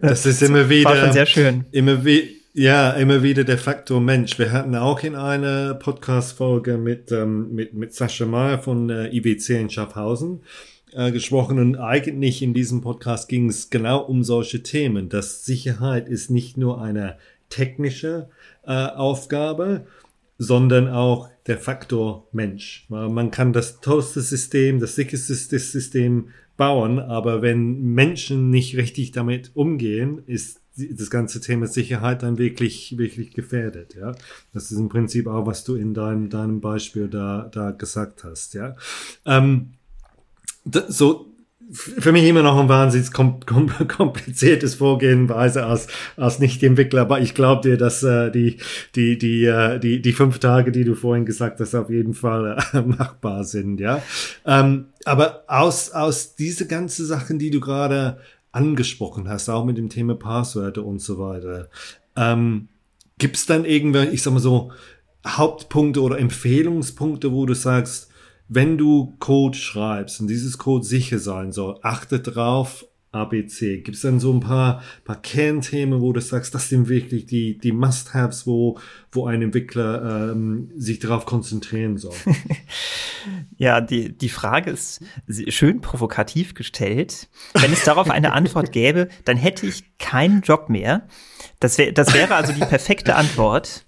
Das 0.00 0.26
ist 0.26 0.42
immer 0.42 0.68
wieder. 0.68 1.12
Sehr 1.12 1.26
schön. 1.26 1.64
Immer 1.72 2.04
wie, 2.04 2.42
ja, 2.52 2.92
immer 2.92 3.22
wieder 3.22 3.44
der 3.44 3.58
Faktor 3.58 4.00
Mensch. 4.00 4.38
Wir 4.38 4.52
hatten 4.52 4.74
auch 4.76 5.02
in 5.02 5.16
einer 5.16 5.74
Podcast-Folge 5.74 6.78
mit, 6.78 7.10
ähm, 7.12 7.52
mit, 7.54 7.74
mit 7.74 7.94
Sascha 7.94 8.26
Meyer 8.26 8.58
von 8.58 8.90
äh, 8.90 9.08
IWC 9.08 9.60
in 9.60 9.70
Schaffhausen 9.70 10.42
äh, 10.92 11.10
gesprochen 11.10 11.58
und 11.58 11.76
eigentlich 11.76 12.42
in 12.42 12.54
diesem 12.54 12.80
Podcast 12.80 13.28
ging 13.28 13.48
es 13.48 13.70
genau 13.70 14.00
um 14.00 14.22
solche 14.22 14.62
Themen. 14.62 15.08
dass 15.08 15.44
Sicherheit 15.44 16.08
ist 16.08 16.30
nicht 16.30 16.56
nur 16.56 16.80
eine 16.80 17.16
technische 17.50 18.28
äh, 18.66 18.72
Aufgabe, 18.72 19.86
sondern 20.38 20.88
auch 20.88 21.28
der 21.46 21.58
Faktor 21.58 22.28
Mensch. 22.32 22.86
Man 22.88 23.30
kann 23.30 23.52
das 23.52 23.80
tollste 23.80 24.22
System, 24.22 24.80
das 24.80 24.94
sicherste 24.94 25.34
System 25.34 26.28
bauen, 26.56 26.98
aber 26.98 27.42
wenn 27.42 27.80
Menschen 27.82 28.50
nicht 28.50 28.76
richtig 28.76 29.12
damit 29.12 29.50
umgehen, 29.54 30.22
ist 30.26 30.60
das 30.76 31.10
ganze 31.10 31.40
Thema 31.40 31.66
Sicherheit 31.66 32.22
dann 32.22 32.38
wirklich, 32.38 32.98
wirklich 32.98 33.32
gefährdet, 33.32 33.94
ja. 33.94 34.14
Das 34.52 34.72
ist 34.72 34.78
im 34.78 34.88
Prinzip 34.88 35.28
auch, 35.28 35.46
was 35.46 35.62
du 35.62 35.76
in 35.76 35.94
deinem, 35.94 36.30
deinem 36.30 36.60
Beispiel 36.60 37.08
da, 37.08 37.48
da 37.52 37.70
gesagt 37.70 38.24
hast, 38.24 38.54
ja. 38.54 38.74
Ähm, 39.24 39.74
so, 40.88 41.33
für 41.74 42.12
mich 42.12 42.24
immer 42.24 42.42
noch 42.42 42.58
ein 42.58 42.68
wahnsinnig 42.68 43.12
kom 43.12 43.40
kom 43.44 43.68
kompliziertes 43.88 44.76
Vorgehenweise 44.76 45.66
als, 45.66 45.88
als 46.16 46.38
Nicht-Entwickler, 46.38 47.02
aber 47.02 47.20
ich 47.20 47.34
glaube 47.34 47.68
dir, 47.68 47.76
dass 47.76 48.02
äh, 48.02 48.30
die, 48.30 48.58
die, 48.94 49.18
die, 49.18 49.44
äh, 49.44 49.78
die, 49.80 50.00
die 50.00 50.12
fünf 50.12 50.38
Tage, 50.38 50.70
die 50.70 50.84
du 50.84 50.94
vorhin 50.94 51.26
gesagt 51.26 51.60
hast, 51.60 51.74
auf 51.74 51.90
jeden 51.90 52.14
Fall 52.14 52.58
äh, 52.72 52.80
machbar 52.86 53.44
sind, 53.44 53.80
ja. 53.80 54.02
Ähm, 54.46 54.86
aber 55.04 55.44
aus, 55.48 55.90
aus 55.90 56.36
diese 56.36 56.66
ganzen 56.66 57.06
Sachen, 57.06 57.38
die 57.38 57.50
du 57.50 57.60
gerade 57.60 58.18
angesprochen 58.52 59.28
hast, 59.28 59.48
auch 59.48 59.64
mit 59.64 59.76
dem 59.76 59.88
Thema 59.88 60.14
Passwörter 60.14 60.84
und 60.84 61.00
so 61.00 61.18
weiter, 61.18 61.68
ähm, 62.16 62.68
gibt 63.18 63.36
es 63.36 63.46
dann 63.46 63.64
irgendwelche, 63.64 64.12
ich 64.12 64.22
sag 64.22 64.32
mal 64.32 64.40
so, 64.40 64.70
Hauptpunkte 65.26 66.02
oder 66.02 66.18
Empfehlungspunkte, 66.18 67.32
wo 67.32 67.46
du 67.46 67.54
sagst, 67.54 68.10
wenn 68.48 68.78
du 68.78 69.16
Code 69.18 69.56
schreibst 69.56 70.20
und 70.20 70.28
dieses 70.28 70.58
Code 70.58 70.84
sicher 70.84 71.18
sein 71.18 71.52
soll, 71.52 71.78
achte 71.82 72.20
drauf, 72.20 72.86
ABC. 73.14 73.78
Gibt 73.78 73.96
es 73.96 74.02
dann 74.02 74.20
so 74.20 74.32
ein 74.32 74.40
paar, 74.40 74.82
paar 75.04 75.20
Kernthemen, 75.20 76.00
wo 76.00 76.12
du 76.12 76.20
sagst, 76.20 76.54
das 76.54 76.68
sind 76.68 76.88
wirklich 76.88 77.26
die, 77.26 77.56
die 77.58 77.72
Must-Haves, 77.72 78.46
wo, 78.46 78.78
wo 79.12 79.26
ein 79.26 79.40
Entwickler 79.40 80.32
ähm, 80.32 80.70
sich 80.76 80.98
darauf 80.98 81.24
konzentrieren 81.24 81.96
soll? 81.96 82.14
ja, 83.56 83.80
die, 83.80 84.16
die 84.16 84.28
Frage 84.28 84.70
ist 84.70 85.02
schön 85.48 85.80
provokativ 85.80 86.54
gestellt. 86.54 87.28
Wenn 87.54 87.72
es 87.72 87.84
darauf 87.84 88.10
eine 88.10 88.32
Antwort 88.32 88.72
gäbe, 88.72 89.08
dann 89.24 89.36
hätte 89.36 89.66
ich 89.66 89.96
keinen 89.98 90.42
Job 90.42 90.68
mehr. 90.68 91.06
Das, 91.60 91.78
wär, 91.78 91.92
das 91.92 92.12
wäre 92.14 92.34
also 92.34 92.52
die 92.52 92.60
perfekte 92.60 93.14
Antwort. 93.14 93.83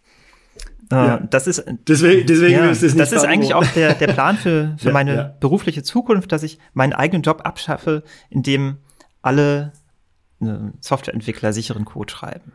Äh, 0.91 0.95
ja. 0.95 1.19
Das 1.19 1.47
ist 1.47 1.65
deswegen, 1.89 2.27
deswegen 2.27 2.53
ja, 2.53 2.71
ist 2.71 2.83
es 2.83 2.95
nicht 2.95 3.01
das 3.01 3.13
ist 3.13 3.25
eigentlich 3.25 3.55
auch 3.55 3.67
der, 3.67 3.95
der 3.95 4.09
Plan 4.09 4.37
für, 4.37 4.75
für 4.79 4.89
ja, 4.89 4.93
meine 4.93 5.15
ja. 5.15 5.35
berufliche 5.41 5.83
Zukunft, 5.83 6.33
dass 6.33 6.43
ich 6.43 6.59
meinen 6.75 6.93
eigenen 6.93 7.23
Job 7.23 7.43
abschaffe, 7.45 8.03
indem 8.31 8.79
alle 9.23 9.73
ne, 10.39 10.73
Softwareentwickler 10.81 11.53
sicheren 11.53 11.85
Code 11.85 12.13
schreiben. 12.13 12.53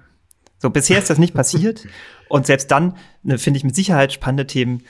So, 0.59 0.69
bisher 0.69 0.99
ist 0.99 1.09
das 1.09 1.17
nicht 1.17 1.33
passiert. 1.33 1.87
Und 2.29 2.45
selbst 2.45 2.71
dann 2.71 2.95
ne, 3.23 3.37
finde 3.37 3.57
ich 3.57 3.63
mit 3.63 3.75
Sicherheit 3.75 4.13
spannende 4.13 4.47
Themen 4.47 4.83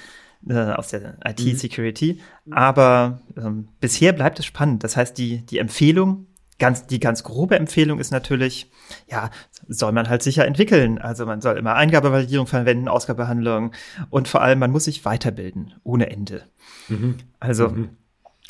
äh, 0.48 0.54
aus 0.54 0.90
der 0.90 1.18
IT-Security. 1.26 2.20
Mhm. 2.46 2.54
Aber 2.54 3.22
ähm, 3.38 3.70
bisher 3.80 4.14
bleibt 4.14 4.40
es 4.40 4.46
spannend. 4.46 4.84
Das 4.84 4.98
heißt, 4.98 5.18
die, 5.18 5.46
die 5.46 5.58
Empfehlung, 5.58 6.28
ganz, 6.62 6.86
die 6.86 7.00
ganz 7.00 7.24
grobe 7.24 7.58
Empfehlung 7.58 8.00
ist 8.00 8.12
natürlich, 8.12 8.72
ja, 9.10 9.32
soll 9.68 9.92
man 9.92 10.08
halt 10.08 10.22
sicher 10.22 10.46
entwickeln. 10.46 11.00
Also 11.00 11.26
man 11.26 11.42
soll 11.42 11.58
immer 11.58 11.74
Eingabevalidierung 11.74 12.46
verwenden, 12.46 12.88
Ausgabehandlung 12.88 13.72
und 14.12 14.28
vor 14.28 14.42
allem 14.42 14.60
man 14.60 14.72
muss 14.72 14.86
sich 14.86 15.04
weiterbilden, 15.04 15.74
ohne 15.84 16.12
Ende. 16.12 16.44
Mhm. 16.88 17.18
Also 17.40 17.70
mhm. 17.70 17.90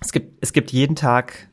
es 0.02 0.12
gibt, 0.12 0.38
es 0.42 0.52
gibt 0.52 0.72
jeden 0.72 0.98
Tag 0.98 1.48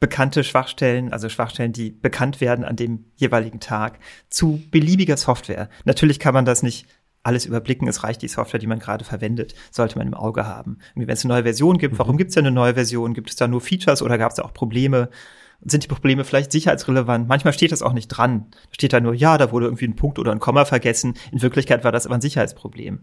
bekannte 0.00 0.42
Schwachstellen, 0.42 1.12
also 1.12 1.28
Schwachstellen, 1.28 1.72
die 1.72 1.90
bekannt 1.90 2.40
werden 2.40 2.64
an 2.64 2.76
dem 2.76 3.04
jeweiligen 3.16 3.60
Tag, 3.60 3.98
zu 4.30 4.62
beliebiger 4.70 5.18
Software. 5.18 5.68
Natürlich 5.84 6.18
kann 6.18 6.34
man 6.34 6.46
das 6.46 6.62
nicht 6.62 6.86
alles 7.22 7.44
überblicken. 7.44 7.88
Es 7.88 8.04
reicht 8.04 8.22
die 8.22 8.28
Software, 8.28 8.60
die 8.60 8.66
man 8.66 8.78
gerade 8.78 9.04
verwendet, 9.04 9.54
sollte 9.70 9.98
man 9.98 10.06
im 10.06 10.14
Auge 10.14 10.46
haben. 10.46 10.78
Wenn 10.94 11.08
es 11.10 11.24
eine 11.24 11.34
neue 11.34 11.42
Version 11.42 11.76
gibt, 11.76 11.98
warum 11.98 12.14
mhm. 12.14 12.18
gibt 12.18 12.30
es 12.30 12.36
ja 12.36 12.40
eine 12.40 12.50
neue 12.50 12.74
Version? 12.74 13.12
Gibt 13.12 13.30
es 13.30 13.36
da 13.36 13.48
nur 13.48 13.60
Features 13.60 14.00
oder 14.00 14.16
gab 14.16 14.30
es 14.30 14.36
da 14.36 14.44
auch 14.44 14.54
Probleme? 14.54 15.10
Sind 15.60 15.84
die 15.84 15.88
Probleme 15.88 16.24
vielleicht 16.24 16.52
sicherheitsrelevant? 16.52 17.28
Manchmal 17.28 17.52
steht 17.52 17.72
das 17.72 17.82
auch 17.82 17.92
nicht 17.92 18.08
dran. 18.08 18.46
Da 18.50 18.74
steht 18.74 18.92
da 18.92 19.00
nur, 19.00 19.14
ja, 19.14 19.38
da 19.38 19.52
wurde 19.52 19.66
irgendwie 19.66 19.86
ein 19.86 19.96
Punkt 19.96 20.18
oder 20.18 20.32
ein 20.32 20.40
Komma 20.40 20.64
vergessen. 20.64 21.14
In 21.32 21.42
Wirklichkeit 21.42 21.84
war 21.84 21.92
das 21.92 22.06
aber 22.06 22.14
ein 22.14 22.20
Sicherheitsproblem. 22.20 23.00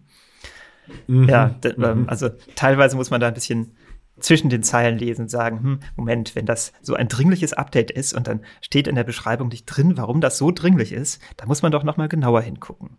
Mhm. 1.08 1.30
Ja, 1.30 1.56
ähm, 1.64 2.06
also 2.08 2.30
teilweise 2.56 2.96
muss 2.96 3.10
man 3.10 3.22
da 3.22 3.28
ein 3.28 3.34
bisschen 3.34 3.76
zwischen 4.20 4.50
den 4.50 4.64
Zeilen 4.64 4.98
lesen 4.98 5.24
und 5.24 5.30
sagen, 5.30 5.64
hm, 5.64 5.80
Moment, 5.96 6.36
wenn 6.36 6.46
das 6.46 6.74
so 6.82 6.94
ein 6.94 7.08
dringliches 7.08 7.54
Update 7.54 7.92
ist 7.92 8.14
und 8.14 8.28
dann 8.28 8.42
steht 8.62 8.88
in 8.88 8.96
der 8.96 9.04
Beschreibung 9.04 9.48
nicht 9.48 9.66
drin, 9.66 9.98
warum 9.98 10.22
das 10.22 10.38
so 10.38 10.52
dringlich 10.52 10.92
ist, 10.92 11.22
da 11.38 11.46
muss 11.46 11.62
man 11.62 11.72
doch 11.72 11.84
noch 11.84 11.98
mal 11.98 12.08
genauer 12.08 12.42
hingucken 12.42 12.98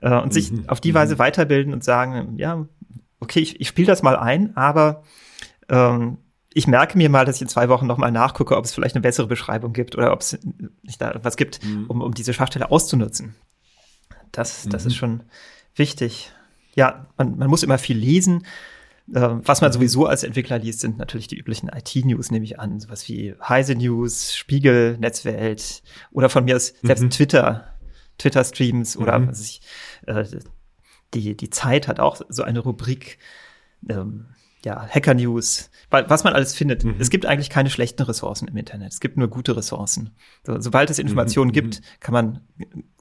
äh, 0.00 0.14
und 0.14 0.26
mhm. 0.26 0.32
sich 0.32 0.52
auf 0.68 0.80
die 0.80 0.92
mhm. 0.92 0.96
Weise 0.96 1.18
weiterbilden 1.18 1.72
und 1.72 1.82
sagen, 1.82 2.38
ja, 2.38 2.66
okay, 3.20 3.40
ich, 3.40 3.60
ich 3.60 3.68
spiele 3.68 3.86
das 3.86 4.02
mal 4.02 4.16
ein, 4.16 4.56
aber 4.56 5.02
ähm, 5.68 6.18
ich 6.54 6.66
merke 6.66 6.98
mir 6.98 7.08
mal, 7.08 7.24
dass 7.24 7.36
ich 7.36 7.42
in 7.42 7.48
zwei 7.48 7.68
Wochen 7.68 7.86
noch 7.86 7.98
mal 7.98 8.10
nachgucke, 8.10 8.56
ob 8.56 8.64
es 8.64 8.74
vielleicht 8.74 8.94
eine 8.94 9.02
bessere 9.02 9.26
Beschreibung 9.26 9.72
gibt 9.72 9.96
oder 9.96 10.12
ob 10.12 10.20
es 10.20 10.38
nicht 10.82 11.00
da 11.00 11.18
was 11.22 11.36
gibt, 11.36 11.64
mhm. 11.64 11.86
um, 11.88 12.00
um 12.00 12.14
diese 12.14 12.34
Schwachstelle 12.34 12.70
auszunutzen. 12.70 13.34
Das, 14.32 14.66
das 14.68 14.84
mhm. 14.84 14.88
ist 14.88 14.96
schon 14.96 15.22
wichtig. 15.74 16.32
Ja, 16.74 17.06
man, 17.16 17.36
man 17.38 17.48
muss 17.48 17.62
immer 17.62 17.78
viel 17.78 17.96
lesen. 17.96 18.46
Ähm, 19.14 19.42
was 19.44 19.60
man 19.60 19.72
sowieso 19.72 20.06
als 20.06 20.22
Entwickler 20.22 20.58
liest, 20.58 20.80
sind 20.80 20.98
natürlich 20.98 21.26
die 21.26 21.36
üblichen 21.36 21.68
IT-News, 21.68 22.30
nehme 22.30 22.44
ich 22.44 22.60
an. 22.60 22.80
Sowas 22.80 23.08
wie 23.08 23.34
Heise 23.46 23.74
News, 23.74 24.34
Spiegel, 24.34 24.96
Netzwelt 24.98 25.82
oder 26.12 26.28
von 26.28 26.44
mir 26.44 26.56
aus 26.56 26.74
selbst 26.82 27.02
mhm. 27.02 27.10
Twitter, 27.10 27.74
Twitter-Streams 28.18 28.96
oder 28.96 29.18
mhm. 29.18 29.28
was 29.28 29.40
ich, 29.40 29.60
äh, 30.06 30.24
die, 31.14 31.36
die 31.36 31.50
Zeit 31.50 31.88
hat 31.88 32.00
auch 32.00 32.20
so 32.28 32.42
eine 32.42 32.60
Rubrik, 32.60 33.18
ähm, 33.88 34.26
ja, 34.64 34.86
Hacker 34.88 35.14
News, 35.14 35.70
was 35.90 36.24
man 36.24 36.34
alles 36.34 36.54
findet. 36.54 36.84
Mhm. 36.84 36.96
Es 36.98 37.10
gibt 37.10 37.26
eigentlich 37.26 37.50
keine 37.50 37.70
schlechten 37.70 38.02
Ressourcen 38.02 38.48
im 38.48 38.56
Internet. 38.56 38.92
Es 38.92 39.00
gibt 39.00 39.16
nur 39.16 39.28
gute 39.28 39.56
Ressourcen. 39.56 40.10
So, 40.46 40.60
sobald 40.60 40.90
es 40.90 40.98
Informationen 40.98 41.48
mhm. 41.48 41.54
gibt, 41.54 41.82
kann 42.00 42.12
man 42.12 42.40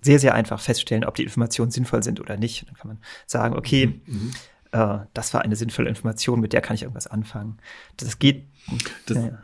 sehr, 0.02 0.20
sehr 0.20 0.34
einfach 0.34 0.60
feststellen, 0.60 1.06
ob 1.06 1.16
die 1.16 1.24
Informationen 1.24 1.72
sinnvoll 1.72 2.04
sind 2.04 2.20
oder 2.20 2.38
nicht. 2.38 2.68
Dann 2.68 2.76
kann 2.76 2.88
man 2.88 3.00
sagen, 3.28 3.56
okay, 3.56 4.02
mhm. 4.06 4.14
mhm 4.14 4.32
äh, 4.72 5.00
das 5.14 5.34
war 5.34 5.42
eine 5.42 5.56
sinnvolle 5.56 5.90
Information, 5.90 6.40
mit 6.40 6.54
der 6.54 6.62
kann 6.62 6.76
ich 6.76 6.84
irgendwas 6.84 7.08
anfangen. 7.08 7.58
Das 7.98 8.20
geht. 8.20 8.48
Das, 9.06 9.18
ja. 9.18 9.40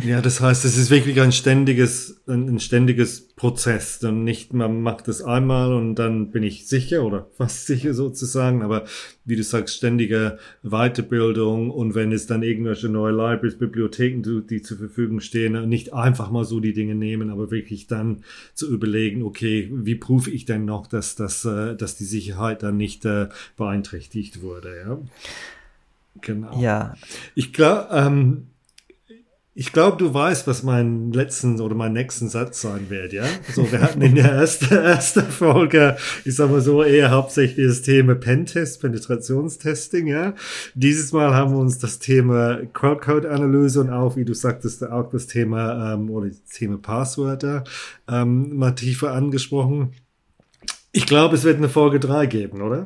ja, 0.04 0.20
das 0.20 0.40
heißt, 0.40 0.64
es 0.64 0.76
ist 0.76 0.90
wirklich 0.90 1.20
ein 1.20 1.32
ständiges, 1.32 2.22
ein, 2.26 2.48
ein 2.48 2.60
ständiges 2.60 3.28
Prozess. 3.34 3.98
Dann 3.98 4.24
nicht, 4.24 4.54
man 4.54 4.82
macht 4.82 5.08
es 5.08 5.22
einmal 5.22 5.72
und 5.74 5.96
dann 5.96 6.30
bin 6.30 6.42
ich 6.42 6.66
sicher 6.68 7.04
oder 7.04 7.26
fast 7.36 7.66
sicher 7.66 7.92
sozusagen, 7.92 8.62
aber 8.62 8.84
wie 9.24 9.36
du 9.36 9.42
sagst, 9.42 9.76
ständige 9.76 10.38
Weiterbildung 10.62 11.70
und 11.70 11.94
wenn 11.94 12.12
es 12.12 12.26
dann 12.26 12.42
irgendwelche 12.42 12.88
neue 12.88 13.12
Libraries, 13.12 13.58
Bibliotheken, 13.58 14.22
die 14.48 14.62
zur 14.62 14.78
Verfügung 14.78 15.20
stehen, 15.20 15.68
nicht 15.68 15.92
einfach 15.92 16.30
mal 16.30 16.44
so 16.44 16.60
die 16.60 16.72
Dinge 16.72 16.94
nehmen, 16.94 17.30
aber 17.30 17.50
wirklich 17.50 17.86
dann 17.86 18.24
zu 18.54 18.72
überlegen, 18.72 19.22
okay, 19.22 19.70
wie 19.72 19.96
prüfe 19.96 20.30
ich 20.30 20.44
denn 20.44 20.64
noch, 20.64 20.86
dass, 20.86 21.14
dass, 21.14 21.44
äh, 21.44 21.76
dass 21.76 21.96
die 21.96 22.04
Sicherheit 22.04 22.62
dann 22.62 22.76
nicht 22.76 23.04
äh, 23.04 23.28
beeinträchtigt 23.56 24.42
wurde, 24.42 24.80
ja? 24.80 24.98
Genau. 26.20 26.60
Ja. 26.60 26.94
Ich 27.34 27.52
glaube, 27.52 27.88
ähm, 27.90 28.46
ich 29.54 29.72
glaube, 29.72 29.98
du 29.98 30.14
weißt, 30.14 30.46
was 30.46 30.62
mein 30.62 31.12
letzten 31.12 31.60
oder 31.60 31.74
mein 31.74 31.92
nächsten 31.92 32.30
Satz 32.30 32.62
sein 32.62 32.88
wird, 32.88 33.12
ja? 33.12 33.24
So, 33.54 33.70
wir 33.70 33.82
hatten 33.82 34.00
in 34.00 34.14
der 34.14 34.32
ersten, 34.32 34.74
ersten 34.74 35.24
Folge, 35.24 35.98
ich 36.24 36.36
sag 36.36 36.50
mal 36.50 36.62
so, 36.62 36.82
eher 36.82 37.10
hauptsächlich 37.10 37.66
das 37.66 37.82
Thema 37.82 38.14
Pentest, 38.14 38.80
Penetrationstesting, 38.80 40.06
ja? 40.06 40.34
Dieses 40.74 41.12
Mal 41.12 41.34
haben 41.34 41.52
wir 41.52 41.58
uns 41.58 41.78
das 41.78 41.98
Thema 41.98 42.60
Quellcode-Analyse 42.72 43.82
und 43.82 43.90
auch, 43.90 44.16
wie 44.16 44.24
du 44.24 44.32
sagtest, 44.32 44.88
auch 44.88 45.10
das 45.10 45.26
Thema, 45.26 45.94
ähm, 45.94 46.08
oder 46.08 46.28
das 46.28 46.44
Thema 46.44 46.78
Passwörter, 46.78 47.64
ähm, 48.08 48.56
mal 48.56 48.72
tiefer 48.72 49.12
angesprochen. 49.12 49.92
Ich 50.92 51.04
glaube, 51.04 51.36
es 51.36 51.44
wird 51.44 51.58
eine 51.58 51.68
Folge 51.68 52.00
drei 52.00 52.24
geben, 52.24 52.62
oder? 52.62 52.84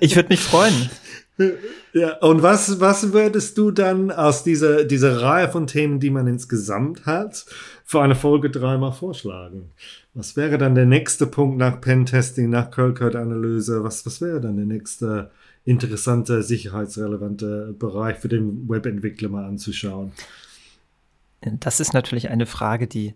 Ich 0.00 0.16
würde 0.16 0.30
mich 0.30 0.40
freuen. 0.40 0.90
Ja, 1.92 2.18
und 2.18 2.42
was, 2.42 2.80
was 2.80 3.12
würdest 3.12 3.58
du 3.58 3.70
dann 3.70 4.10
aus 4.10 4.44
dieser, 4.44 4.84
dieser 4.84 5.22
Reihe 5.22 5.48
von 5.48 5.66
Themen, 5.66 5.98
die 5.98 6.10
man 6.10 6.26
insgesamt 6.28 7.04
hat, 7.04 7.46
für 7.84 8.00
eine 8.00 8.14
Folge 8.14 8.50
dreimal 8.50 8.92
vorschlagen? 8.92 9.70
Was 10.14 10.36
wäre 10.36 10.58
dann 10.58 10.74
der 10.74 10.86
nächste 10.86 11.26
Punkt 11.26 11.58
nach 11.58 11.80
Pentesting, 11.80 12.50
nach 12.50 12.70
Curl-Code-Analyse? 12.70 13.82
Was, 13.82 14.06
was 14.06 14.20
wäre 14.20 14.40
dann 14.40 14.56
der 14.56 14.66
nächste 14.66 15.30
interessante, 15.64 16.42
sicherheitsrelevante 16.42 17.74
Bereich 17.78 18.18
für 18.18 18.28
den 18.28 18.68
Webentwickler 18.68 19.28
mal 19.28 19.44
anzuschauen? 19.44 20.12
Das 21.42 21.80
ist 21.80 21.94
natürlich 21.94 22.28
eine 22.28 22.46
Frage, 22.46 22.86
die 22.86 23.14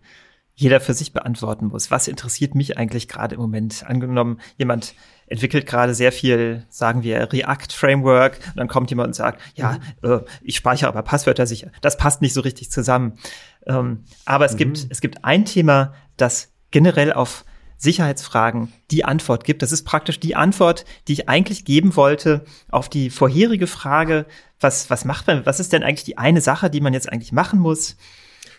jeder 0.55 0.81
für 0.81 0.95
sich 0.95 1.13
beantworten 1.13 1.67
muss. 1.67 1.91
Was 1.91 2.07
interessiert 2.09 2.55
mich 2.55 2.79
eigentlich 2.79 3.09
gerade 3.09 3.35
im 3.35 3.41
Moment? 3.41 3.85
Angenommen, 3.87 4.41
jemand 4.57 4.95
entwickelt 5.27 5.67
gerade 5.67 5.95
sehr 5.95 6.13
viel, 6.13 6.65
sagen 6.69 7.03
wir, 7.03 7.33
React-Framework, 7.33 8.39
und 8.49 8.57
dann 8.57 8.69
kommt 8.69 8.91
jemand 8.91 9.09
und 9.09 9.15
sagt, 9.15 9.41
ja, 9.57 9.79
mhm. 10.03 10.11
äh, 10.11 10.21
ich 10.43 10.57
speichere 10.57 10.89
aber 10.89 11.03
Passwörter 11.03 11.47
sicher. 11.47 11.71
Das 11.81 11.97
passt 11.97 12.23
nicht 12.23 12.35
so 12.35 12.41
richtig 12.41 12.71
zusammen. 12.71 13.19
Ähm, 13.67 14.05
aber 14.27 14.45
es 14.45 14.53
mhm. 14.53 14.59
gibt, 14.59 14.87
es 14.91 15.01
gibt 15.01 15.25
ein 15.25 15.45
Thema, 15.45 15.95
das 16.17 16.53
generell 16.71 17.13
auf 17.13 17.45
Sicherheitsfragen 17.77 18.73
die 18.91 19.05
Antwort 19.05 19.45
gibt. 19.45 19.63
Das 19.63 19.73
ist 19.73 19.85
praktisch 19.85 20.21
die 20.21 20.37
Antwort, 20.37 20.85
die 21.09 21.15
ich 21.15 21.29
eigentlich 21.29 21.65
geben 21.65 21.97
wollte 21.97 22.45
auf 22.71 22.89
die 22.89 23.11
vorherige 23.11 23.67
Frage, 23.67 24.27
was, 24.61 24.89
was 24.91 25.05
macht 25.05 25.27
man, 25.27 25.45
was 25.47 25.61
ist 25.61 25.73
denn 25.73 25.83
eigentlich 25.83 26.05
die 26.05 26.19
eine 26.19 26.41
Sache, 26.41 26.71
die 26.71 26.81
man 26.81 26.95
jetzt 26.95 27.11
eigentlich 27.11 27.33
machen 27.33 27.59
muss? 27.59 27.97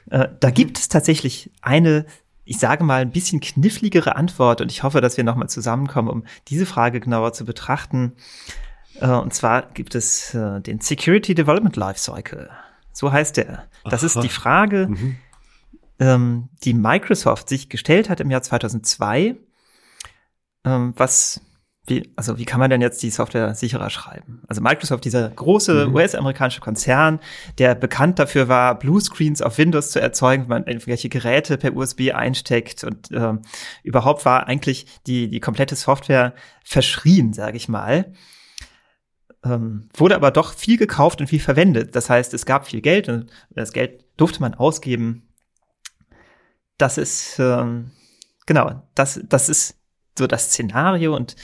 Äh, 0.10 0.30
da 0.40 0.50
gibt 0.50 0.80
es 0.80 0.88
tatsächlich 0.88 1.52
eine 1.62 2.06
ich 2.46 2.60
sage 2.60 2.84
mal, 2.84 3.02
ein 3.02 3.12
bisschen 3.12 3.42
kniffligere 3.42 4.16
Antwort 4.16 4.62
und 4.62 4.72
ich 4.72 4.84
hoffe, 4.84 5.02
dass 5.02 5.18
wir 5.18 5.24
nochmal 5.24 5.50
zusammenkommen, 5.50 6.08
um 6.08 6.24
diese 6.48 6.68
Frage 6.68 7.00
genauer 7.00 7.34
zu 7.34 7.44
betrachten. 7.44 8.14
Äh, 9.02 9.10
und 9.10 9.34
zwar 9.34 9.64
gibt 9.74 9.96
es 9.96 10.34
äh, 10.36 10.62
den 10.62 10.80
Security 10.80 11.34
Development 11.34 11.76
Lifecycle. 11.76 12.50
So 12.94 13.12
heißt 13.12 13.38
der. 13.38 13.66
Das 13.84 14.02
Aha. 14.02 14.06
ist 14.06 14.24
die 14.24 14.30
Frage, 14.30 14.88
mhm. 14.88 15.18
ähm, 16.00 16.50
die 16.64 16.76
Microsoft 16.76 17.50
sich 17.50 17.68
gestellt 17.68 18.10
hat 18.10 18.20
im 18.20 18.30
Jahr 18.30 18.44
2002. 18.44 19.36
Ähm, 20.64 20.94
was, 20.96 21.42
wie, 21.88 22.12
also 22.16 22.38
wie 22.38 22.46
kann 22.46 22.60
man 22.60 22.70
denn 22.70 22.82
jetzt 22.82 23.02
die 23.04 23.10
Software 23.10 23.54
sicherer 23.54 23.90
schreiben? 23.90 24.42
Also 24.48 24.62
Microsoft, 24.62 25.06
dieser 25.06 25.30
große 25.30 25.88
mhm. 25.88 25.96
US-amerikanische 25.96 26.62
Konzern, 26.62 27.20
der 27.58 27.76
bekannt 27.76 28.20
dafür 28.20 28.48
war, 28.48 28.78
Bluescreens 28.80 29.42
auf 29.42 29.58
Windows 29.58 29.92
zu 29.92 30.02
erzeugen, 30.02 30.44
wenn 30.44 30.50
man 30.50 30.68
irgendwelche 30.68 31.10
Geräte 31.10 31.58
per 31.58 31.76
USB 31.76 32.12
einsteckt 32.14 32.84
und 32.84 33.12
ähm, 33.12 33.42
überhaupt 33.84 34.26
war 34.26 34.48
eigentlich 34.48 34.88
die, 35.06 35.30
die 35.30 35.40
komplette 35.40 35.76
Software 35.76 36.34
verschrien, 36.64 37.34
sage 37.34 37.58
ich 37.58 37.68
mal 37.68 38.14
ähm, 39.46 39.90
wurde 39.94 40.16
aber 40.16 40.32
doch 40.32 40.54
viel 40.54 40.78
gekauft 40.78 41.22
und 41.22 41.28
viel 41.28 41.40
verwendet. 41.40 41.96
Das 41.96 42.10
heißt, 42.10 42.34
es 42.34 42.46
gab 42.46 42.68
viel 42.68 42.82
Geld 42.82 43.08
und 43.08 43.32
das 43.52 43.72
Geld 43.72 44.04
durfte 44.18 44.42
man 44.42 44.56
ausgeben. 44.56 45.30
Das 46.78 46.98
ist 46.98 47.38
ähm, 47.40 47.92
genau, 48.46 48.82
das, 48.96 49.22
das 49.30 49.48
ist 49.48 49.78
so 50.18 50.28
das 50.28 50.46
Szenario 50.46 51.16
und 51.16 51.36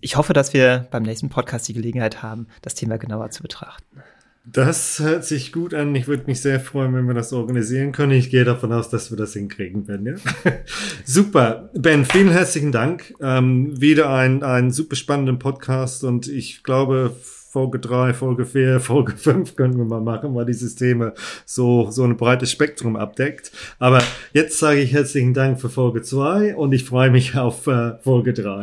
ich 0.00 0.16
hoffe, 0.16 0.32
dass 0.32 0.54
wir 0.54 0.86
beim 0.90 1.02
nächsten 1.02 1.28
Podcast 1.28 1.68
die 1.68 1.74
Gelegenheit 1.74 2.22
haben, 2.22 2.46
das 2.62 2.74
Thema 2.74 2.98
genauer 2.98 3.30
zu 3.30 3.42
betrachten. 3.42 4.02
Das 4.46 4.98
hört 5.00 5.24
sich 5.24 5.52
gut 5.52 5.74
an. 5.74 5.94
Ich 5.94 6.08
würde 6.08 6.24
mich 6.26 6.40
sehr 6.40 6.60
freuen, 6.60 6.94
wenn 6.94 7.06
wir 7.06 7.14
das 7.14 7.32
organisieren 7.32 7.92
können. 7.92 8.12
Ich 8.12 8.30
gehe 8.30 8.44
davon 8.44 8.72
aus, 8.72 8.88
dass 8.88 9.10
wir 9.10 9.18
das 9.18 9.34
hinkriegen 9.34 9.86
werden. 9.86 10.06
Ja? 10.06 10.14
super. 11.04 11.70
Ben, 11.74 12.06
vielen 12.06 12.30
herzlichen 12.30 12.72
Dank. 12.72 13.14
Ähm, 13.20 13.78
wieder 13.80 14.10
ein, 14.10 14.42
ein 14.42 14.70
super 14.70 14.96
spannenden 14.96 15.38
Podcast 15.38 16.04
und 16.04 16.26
ich 16.26 16.62
glaube, 16.62 17.14
Folge 17.50 17.80
3, 17.80 18.14
Folge 18.14 18.46
4, 18.46 18.80
Folge 18.80 19.16
5 19.16 19.56
können 19.56 19.76
wir 19.76 19.84
mal 19.84 20.00
machen, 20.00 20.34
weil 20.34 20.46
dieses 20.46 20.74
Thema 20.74 21.12
so, 21.44 21.90
so 21.90 22.04
ein 22.04 22.16
breites 22.16 22.50
Spektrum 22.50 22.96
abdeckt. 22.96 23.52
Aber 23.78 24.02
jetzt 24.32 24.58
sage 24.58 24.80
ich 24.80 24.92
herzlichen 24.92 25.34
Dank 25.34 25.60
für 25.60 25.68
Folge 25.68 26.00
2 26.00 26.56
und 26.56 26.72
ich 26.72 26.84
freue 26.84 27.10
mich 27.10 27.36
auf 27.36 27.66
äh, 27.66 27.98
Folge 27.98 28.32
3. 28.32 28.62